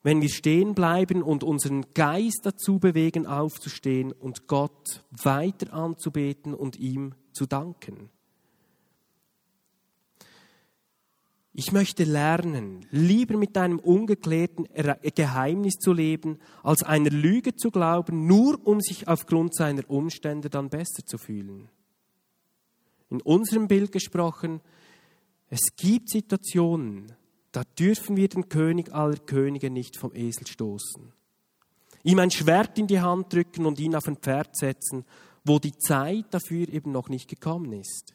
wenn 0.03 0.23
wir 0.23 0.31
stehen 0.31 0.75
bleiben 0.75 1.23
und 1.23 1.45
unseren 1.45 1.93
Geist 1.95 2.41
dazu 2.45 2.79
bewegen, 2.79 3.27
aufzustehen 3.27 4.13
und 4.13 4.47
Gott 4.47 5.05
weiter 5.11 5.73
anzubeten 5.73 6.55
und 6.55 6.77
ihm 6.77 7.15
zu 7.33 7.47
danken. 7.47 8.11
Ich 11.53 11.73
möchte 11.73 12.05
lernen, 12.05 12.87
lieber 12.91 13.37
mit 13.37 13.59
einem 13.59 13.79
ungeklärten 13.81 14.67
Geheimnis 15.15 15.75
zu 15.75 15.93
leben, 15.93 16.39
als 16.63 16.83
einer 16.83 17.11
Lüge 17.11 17.55
zu 17.55 17.71
glauben, 17.71 18.27
nur 18.27 18.67
um 18.67 18.81
sich 18.81 19.09
aufgrund 19.09 19.55
seiner 19.55 19.89
Umstände 19.91 20.49
dann 20.49 20.71
besser 20.71 21.05
zu 21.05 21.19
fühlen 21.19 21.69
in 23.11 23.21
unserem 23.21 23.69
Bild 23.69 23.93
gesprochen, 23.93 24.61
es 25.49 25.61
gibt 25.77 26.09
Situationen, 26.09 27.13
da 27.53 27.65
dürfen 27.79 28.17
wir 28.17 28.29
den 28.29 28.49
König 28.49 28.93
aller 28.93 29.19
Könige 29.19 29.71
nicht 29.71 29.97
vom 29.97 30.15
Esel 30.15 30.47
stoßen. 30.47 31.13
Ihm 32.03 32.19
ein 32.19 32.31
Schwert 32.31 32.79
in 32.79 32.87
die 32.87 33.01
Hand 33.01 33.33
drücken 33.33 33.67
und 33.67 33.79
ihn 33.79 33.95
auf 33.95 34.07
ein 34.07 34.17
Pferd 34.17 34.57
setzen, 34.57 35.05
wo 35.45 35.59
die 35.59 35.77
Zeit 35.77 36.27
dafür 36.31 36.69
eben 36.69 36.93
noch 36.93 37.09
nicht 37.09 37.29
gekommen 37.29 37.73
ist. 37.73 38.15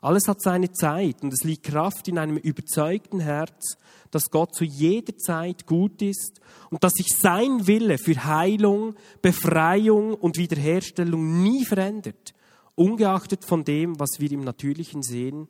Alles 0.00 0.28
hat 0.28 0.42
seine 0.42 0.70
Zeit 0.70 1.22
und 1.22 1.32
es 1.32 1.44
liegt 1.44 1.64
Kraft 1.64 2.08
in 2.08 2.18
einem 2.18 2.36
überzeugten 2.36 3.20
Herz, 3.20 3.78
dass 4.10 4.30
Gott 4.30 4.54
zu 4.54 4.64
jeder 4.64 5.16
Zeit 5.16 5.66
gut 5.66 6.02
ist 6.02 6.42
und 6.68 6.84
dass 6.84 6.92
sich 6.92 7.16
sein 7.16 7.66
Wille 7.66 7.96
für 7.96 8.24
Heilung, 8.24 8.96
Befreiung 9.22 10.12
und 10.14 10.36
Wiederherstellung 10.36 11.42
nie 11.42 11.64
verändert, 11.64 12.34
ungeachtet 12.74 13.46
von 13.46 13.64
dem, 13.64 13.98
was 13.98 14.18
wir 14.18 14.30
im 14.30 14.44
Natürlichen 14.44 15.02
sehen 15.02 15.48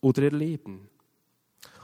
oder 0.00 0.22
erleben. 0.22 0.88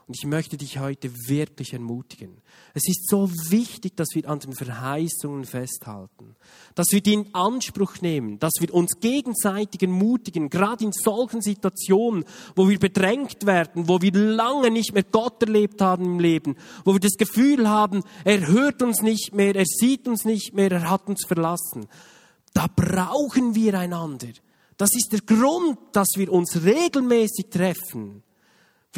Und 0.09 0.17
ich 0.17 0.25
möchte 0.25 0.57
dich 0.57 0.79
heute 0.79 1.11
wirklich 1.29 1.75
ermutigen. 1.75 2.39
Es 2.73 2.89
ist 2.89 3.11
so 3.11 3.31
wichtig, 3.51 3.95
dass 3.95 4.09
wir 4.15 4.27
an 4.27 4.39
den 4.39 4.55
Verheißungen 4.55 5.45
festhalten, 5.45 6.35
dass 6.75 6.87
wir 6.93 7.03
die 7.03 7.13
in 7.13 7.35
Anspruch 7.35 8.01
nehmen, 8.01 8.39
dass 8.39 8.55
wir 8.59 8.73
uns 8.73 9.01
gegenseitig 9.01 9.83
ermutigen, 9.83 10.49
gerade 10.49 10.87
in 10.87 10.93
solchen 10.93 11.43
Situationen, 11.43 12.25
wo 12.57 12.71
wir 12.71 12.79
bedrängt 12.79 13.45
werden, 13.45 13.87
wo 13.87 14.01
wir 14.01 14.13
lange 14.13 14.71
nicht 14.71 14.95
mehr 14.95 15.03
Gott 15.03 15.43
erlebt 15.43 15.83
haben 15.83 16.07
im 16.07 16.21
Leben, 16.21 16.57
wo 16.87 16.95
wir 16.95 17.01
das 17.01 17.19
Gefühl 17.19 17.69
haben, 17.69 18.03
er 18.25 18.47
hört 18.47 18.83
uns 18.83 19.03
nicht 19.03 19.35
mehr, 19.35 19.55
er 19.55 19.67
sieht 19.67 20.09
uns 20.09 20.25
nicht 20.25 20.55
mehr, 20.55 20.73
er 20.73 20.89
hat 20.89 21.07
uns 21.07 21.27
verlassen. 21.27 21.87
Da 22.55 22.67
brauchen 22.75 23.55
wir 23.55 23.79
einander. 23.79 24.29
Das 24.79 24.95
ist 24.95 25.13
der 25.13 25.21
Grund, 25.21 25.79
dass 25.93 26.09
wir 26.17 26.33
uns 26.33 26.65
regelmäßig 26.65 27.51
treffen. 27.51 28.23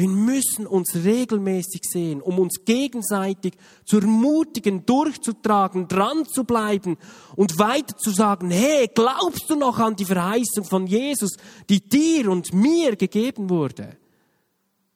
Wir 0.01 0.09
müssen 0.09 0.65
uns 0.65 0.95
regelmäßig 0.95 1.83
sehen, 1.83 2.23
um 2.23 2.39
uns 2.39 2.65
gegenseitig 2.65 3.53
zu 3.85 3.99
ermutigen, 3.99 4.83
durchzutragen, 4.83 5.87
dran 5.87 6.25
zu 6.25 6.43
bleiben 6.43 6.97
und 7.35 7.59
weiter 7.59 7.95
zu 7.95 8.09
sagen, 8.09 8.49
hey, 8.49 8.89
glaubst 8.91 9.47
du 9.47 9.55
noch 9.55 9.77
an 9.77 9.95
die 9.95 10.05
Verheißung 10.05 10.63
von 10.63 10.87
Jesus, 10.87 11.37
die 11.69 11.87
dir 11.87 12.31
und 12.31 12.51
mir 12.51 12.95
gegeben 12.95 13.51
wurde? 13.51 13.95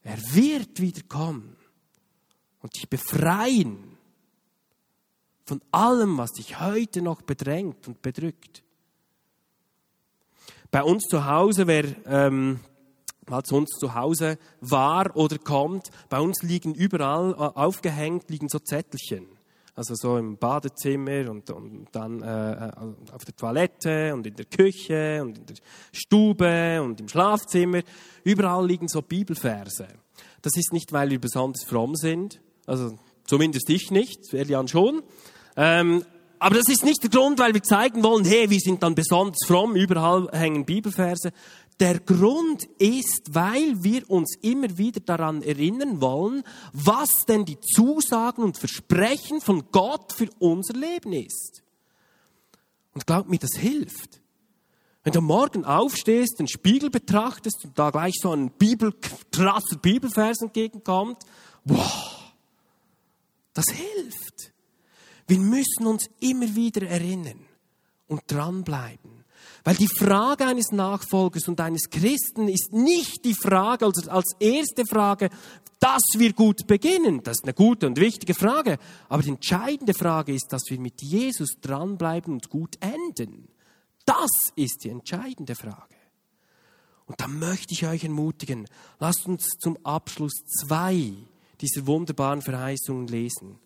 Er 0.01 0.17
wird 0.33 0.81
wiederkommen 0.81 1.55
und 2.63 2.75
dich 2.75 2.89
befreien 2.89 3.77
von 5.45 5.61
allem, 5.69 6.17
was 6.17 6.31
dich 6.31 6.59
heute 6.59 7.03
noch 7.03 7.21
bedrängt 7.21 7.87
und 7.87 8.01
bedrückt. 8.01 8.63
Bei 10.71 10.81
uns 10.81 11.03
zu 11.03 11.27
Hause, 11.27 11.67
wer 11.67 11.85
ähm, 12.07 12.59
mal 13.27 13.43
zu 13.43 13.55
uns 13.55 13.71
zu 13.71 13.95
Hause 13.95 14.37
war 14.61 15.15
oder 15.15 15.37
kommt, 15.37 15.89
bei 16.09 16.19
uns 16.19 16.41
liegen 16.43 16.73
überall 16.73 17.33
äh, 17.33 17.59
aufgehängt, 17.59 18.29
liegen 18.29 18.49
so 18.49 18.59
Zettelchen. 18.59 19.27
Also 19.77 19.93
so 19.95 20.17
im 20.17 20.37
Badezimmer 20.37 21.29
und, 21.29 21.49
und 21.49 21.87
dann 21.91 22.21
äh, 22.21 22.67
äh, 22.67 22.71
auf 23.11 23.25
der 23.25 23.35
Toilette 23.35 24.13
und 24.13 24.25
in 24.25 24.35
der 24.35 24.45
Küche 24.45 25.21
und 25.21 25.37
in 25.37 25.45
der 25.47 25.55
Stube 25.91 26.81
und 26.81 27.01
im 27.01 27.09
Schlafzimmer. 27.09 27.81
Überall 28.23 28.65
liegen 28.65 28.87
so 28.87 29.01
Bibelverse. 29.01 29.87
Das 30.41 30.55
ist 30.55 30.71
nicht, 30.71 30.93
weil 30.93 31.09
wir 31.09 31.19
besonders 31.19 31.65
fromm 31.65 31.95
sind, 31.95 32.39
also 32.65 32.97
zumindest 33.25 33.69
ich 33.69 33.91
nicht, 33.91 34.33
Elian 34.33 34.69
schon. 34.69 35.03
Ähm, 35.57 36.05
aber 36.39 36.55
das 36.55 36.69
ist 36.69 36.85
nicht 36.85 37.01
der 37.01 37.09
Grund, 37.09 37.39
weil 37.39 37.53
wir 37.53 37.63
zeigen 37.63 38.03
wollen, 38.03 38.25
hey, 38.25 38.49
wir 38.49 38.59
sind 38.59 38.83
dann 38.83 38.93
besonders 38.93 39.39
fromm, 39.47 39.75
überall 39.75 40.29
hängen 40.31 40.65
Bibelverse. 40.65 41.31
Der 41.79 41.99
Grund 41.99 42.63
ist, 42.77 43.33
weil 43.33 43.83
wir 43.83 44.09
uns 44.09 44.37
immer 44.41 44.77
wieder 44.77 45.01
daran 45.01 45.41
erinnern 45.41 45.99
wollen, 45.99 46.43
was 46.71 47.25
denn 47.27 47.43
die 47.43 47.59
Zusagen 47.59 48.43
und 48.43 48.57
Versprechen 48.57 49.41
von 49.41 49.71
Gott 49.71 50.13
für 50.13 50.29
unser 50.39 50.73
Leben 50.73 51.11
ist. 51.11 51.63
Und 52.93 53.05
glaub 53.05 53.27
mir, 53.27 53.39
das 53.39 53.59
hilft. 53.59 54.21
Wenn 55.03 55.13
du 55.13 55.21
morgen 55.21 55.65
aufstehst, 55.65 56.39
den 56.39 56.47
Spiegel 56.47 56.89
betrachtest 56.89 57.65
und 57.65 57.77
da 57.77 57.91
gleich 57.91 58.15
so 58.19 58.31
ein 58.31 58.51
Bibel, 58.51 58.93
krasser 59.31 59.77
Bibelvers 59.77 60.41
entgegenkommt, 60.41 61.17
boah, 61.65 62.33
das 63.53 63.65
hilft. 63.67 64.53
Wir 65.27 65.39
müssen 65.39 65.85
uns 65.85 66.09
immer 66.19 66.55
wieder 66.55 66.87
erinnern 66.87 67.45
und 68.07 68.21
dranbleiben. 68.27 69.14
Weil 69.65 69.75
die 69.75 69.89
Frage 69.89 70.45
eines 70.45 70.71
Nachfolgers 70.71 71.47
und 71.47 71.59
eines 71.59 71.89
Christen 71.89 72.47
ist 72.47 72.71
nicht 72.71 73.25
die 73.25 73.33
Frage, 73.33 73.85
also 73.85 74.11
als 74.11 74.35
erste 74.39 74.85
Frage, 74.85 75.31
dass 75.79 76.03
wir 76.17 76.33
gut 76.33 76.67
beginnen. 76.67 77.23
Das 77.23 77.37
ist 77.37 77.45
eine 77.45 77.55
gute 77.55 77.87
und 77.87 77.99
wichtige 77.99 78.35
Frage. 78.35 78.77
Aber 79.09 79.23
die 79.23 79.29
entscheidende 79.29 79.95
Frage 79.95 80.35
ist, 80.35 80.53
dass 80.53 80.61
wir 80.69 80.79
mit 80.79 81.01
Jesus 81.01 81.57
dranbleiben 81.61 82.31
und 82.31 82.49
gut 82.49 82.77
enden. 82.79 83.47
Das 84.05 84.29
ist 84.55 84.83
die 84.83 84.89
entscheidende 84.89 85.55
Frage. 85.55 85.95
Und 87.07 87.19
da 87.19 87.27
möchte 87.27 87.73
ich 87.73 87.87
euch 87.87 88.03
ermutigen, 88.03 88.67
lasst 88.99 89.25
uns 89.25 89.47
zum 89.59 89.77
Abschluss 89.83 90.43
zwei 90.61 91.11
dieser 91.59 91.87
wunderbaren 91.87 92.43
Verheißungen 92.43 93.07
lesen. 93.07 93.57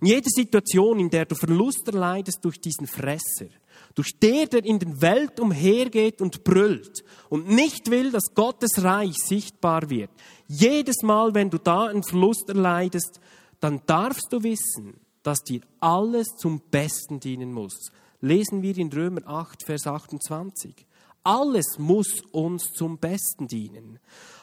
In 0.00 0.08
jeder 0.08 0.28
Situation, 0.28 0.98
in 0.98 1.10
der 1.10 1.24
du 1.24 1.36
Verlust 1.36 1.86
erleidest 1.86 2.44
durch 2.44 2.60
diesen 2.60 2.88
Fresser, 2.88 3.46
durch 3.94 4.18
der, 4.20 4.46
der 4.46 4.64
in 4.64 4.78
der 4.78 5.00
Welt 5.00 5.40
umhergeht 5.40 6.20
und 6.20 6.44
brüllt 6.44 7.04
und 7.28 7.48
nicht 7.48 7.90
will, 7.90 8.12
dass 8.12 8.34
Gottes 8.34 8.82
Reich 8.82 9.16
sichtbar 9.16 9.88
wird. 9.90 10.10
Jedes 10.48 11.02
Mal, 11.02 11.34
wenn 11.34 11.50
du 11.50 11.58
da 11.58 11.86
einen 11.86 12.02
Verlust 12.02 12.48
erleidest, 12.48 13.20
dann 13.60 13.80
darfst 13.86 14.28
du 14.30 14.42
wissen, 14.42 14.94
dass 15.22 15.40
dir 15.40 15.60
alles 15.80 16.28
zum 16.38 16.60
Besten 16.70 17.20
dienen 17.20 17.52
muss. 17.52 17.90
Lesen 18.20 18.62
wir 18.62 18.76
in 18.76 18.92
Römer 18.92 19.26
8, 19.26 19.64
Vers 19.64 19.86
28. 19.86 20.86
Alles 21.24 21.78
muss 21.78 22.22
uns 22.30 22.70
zum 22.72 22.98
Besten 22.98 23.48
dienen. 23.48 23.98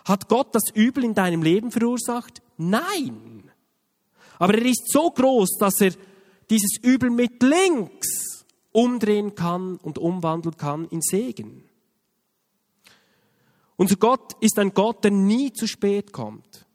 Hat 0.05 0.27
Gott 0.27 0.53
das 0.53 0.69
Übel 0.73 1.05
in 1.05 1.13
deinem 1.13 1.41
Leben 1.41 1.71
verursacht? 1.71 2.41
Nein. 2.57 3.49
Aber 4.37 4.55
er 4.55 4.65
ist 4.65 4.91
so 4.91 5.09
groß, 5.09 5.57
dass 5.59 5.79
er 5.79 5.93
dieses 6.49 6.77
Übel 6.81 7.09
mit 7.09 7.41
links 7.41 8.32
umdrehen 8.73 9.35
kann 9.35 9.77
und 9.77 9.97
umwandeln 9.97 10.57
kann 10.57 10.85
in 10.89 11.01
Segen. 11.01 11.63
Unser 13.77 13.95
Gott 13.95 14.33
ist 14.41 14.59
ein 14.59 14.73
Gott, 14.73 15.03
der 15.03 15.11
nie 15.11 15.53
zu 15.53 15.67
spät 15.67 16.11
kommt. 16.11 16.65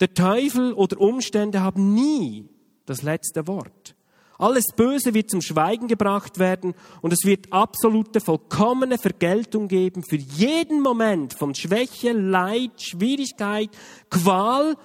Der 0.00 0.14
Teufel 0.14 0.72
oder 0.72 1.00
Umstände 1.00 1.62
haben 1.62 1.94
nie 1.94 2.48
das 2.86 3.02
letzte 3.02 3.46
Wort. 3.46 3.94
Alles 4.38 4.64
Böse 4.74 5.14
wird 5.14 5.30
zum 5.30 5.40
Schweigen 5.40 5.86
gebracht 5.86 6.40
werden 6.40 6.74
und 7.00 7.12
es 7.12 7.24
wird 7.24 7.52
absolute, 7.52 8.20
vollkommene 8.20 8.98
Vergeltung 8.98 9.68
geben 9.68 10.02
für 10.02 10.16
jeden 10.16 10.82
Moment 10.82 11.32
von 11.34 11.54
Schwäche, 11.54 12.10
Leid, 12.10 12.82
Schwierigkeit, 12.82 13.70
Qual 14.10 14.76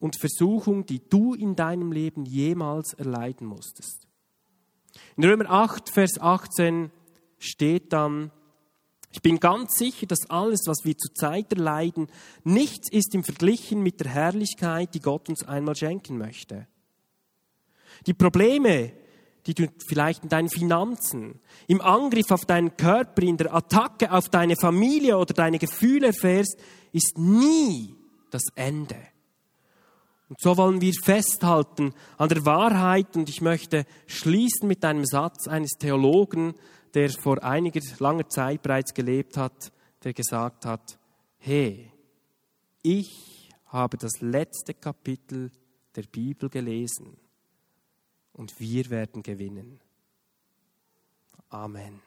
und 0.00 0.18
Versuchung, 0.18 0.84
die 0.84 1.00
du 1.08 1.34
in 1.34 1.54
deinem 1.54 1.92
Leben 1.92 2.24
jemals 2.24 2.94
erleiden 2.94 3.46
musstest. 3.46 4.03
In 5.16 5.24
Römer 5.24 5.50
8, 5.50 5.90
Vers 5.90 6.20
18 6.20 6.90
steht 7.38 7.92
dann, 7.92 8.30
ich 9.10 9.22
bin 9.22 9.38
ganz 9.38 9.76
sicher, 9.76 10.06
dass 10.06 10.28
alles, 10.28 10.62
was 10.66 10.78
wir 10.84 10.98
zurzeit 10.98 11.52
erleiden, 11.52 12.08
nichts 12.42 12.90
ist 12.90 13.14
im 13.14 13.22
Verglichen 13.22 13.80
mit 13.80 14.00
der 14.00 14.10
Herrlichkeit, 14.10 14.92
die 14.92 15.00
Gott 15.00 15.28
uns 15.28 15.46
einmal 15.46 15.76
schenken 15.76 16.18
möchte. 16.18 16.66
Die 18.08 18.14
Probleme, 18.14 18.92
die 19.46 19.54
du 19.54 19.68
vielleicht 19.86 20.24
in 20.24 20.30
deinen 20.30 20.48
Finanzen, 20.48 21.38
im 21.68 21.80
Angriff 21.80 22.30
auf 22.30 22.44
deinen 22.44 22.76
Körper, 22.76 23.22
in 23.22 23.36
der 23.36 23.54
Attacke 23.54 24.10
auf 24.10 24.28
deine 24.28 24.56
Familie 24.56 25.16
oder 25.16 25.32
deine 25.32 25.60
Gefühle 25.60 26.08
erfährst, 26.08 26.58
ist 26.92 27.16
nie 27.16 27.94
das 28.30 28.42
Ende. 28.56 28.96
Und 30.34 30.40
so 30.40 30.56
wollen 30.56 30.80
wir 30.80 30.92
festhalten 31.00 31.94
an 32.18 32.28
der 32.28 32.44
Wahrheit 32.44 33.16
und 33.16 33.28
ich 33.28 33.40
möchte 33.40 33.86
schließen 34.08 34.66
mit 34.66 34.84
einem 34.84 35.04
Satz 35.04 35.46
eines 35.46 35.78
Theologen, 35.78 36.54
der 36.94 37.10
vor 37.10 37.44
einiger 37.44 37.80
langer 38.00 38.28
Zeit 38.28 38.60
bereits 38.62 38.92
gelebt 38.94 39.36
hat, 39.36 39.70
der 40.02 40.12
gesagt 40.12 40.66
hat, 40.66 40.98
hey, 41.38 41.88
ich 42.82 43.48
habe 43.66 43.96
das 43.96 44.20
letzte 44.22 44.74
Kapitel 44.74 45.52
der 45.94 46.02
Bibel 46.02 46.48
gelesen 46.48 47.16
und 48.32 48.58
wir 48.58 48.90
werden 48.90 49.22
gewinnen. 49.22 49.78
Amen. 51.48 52.00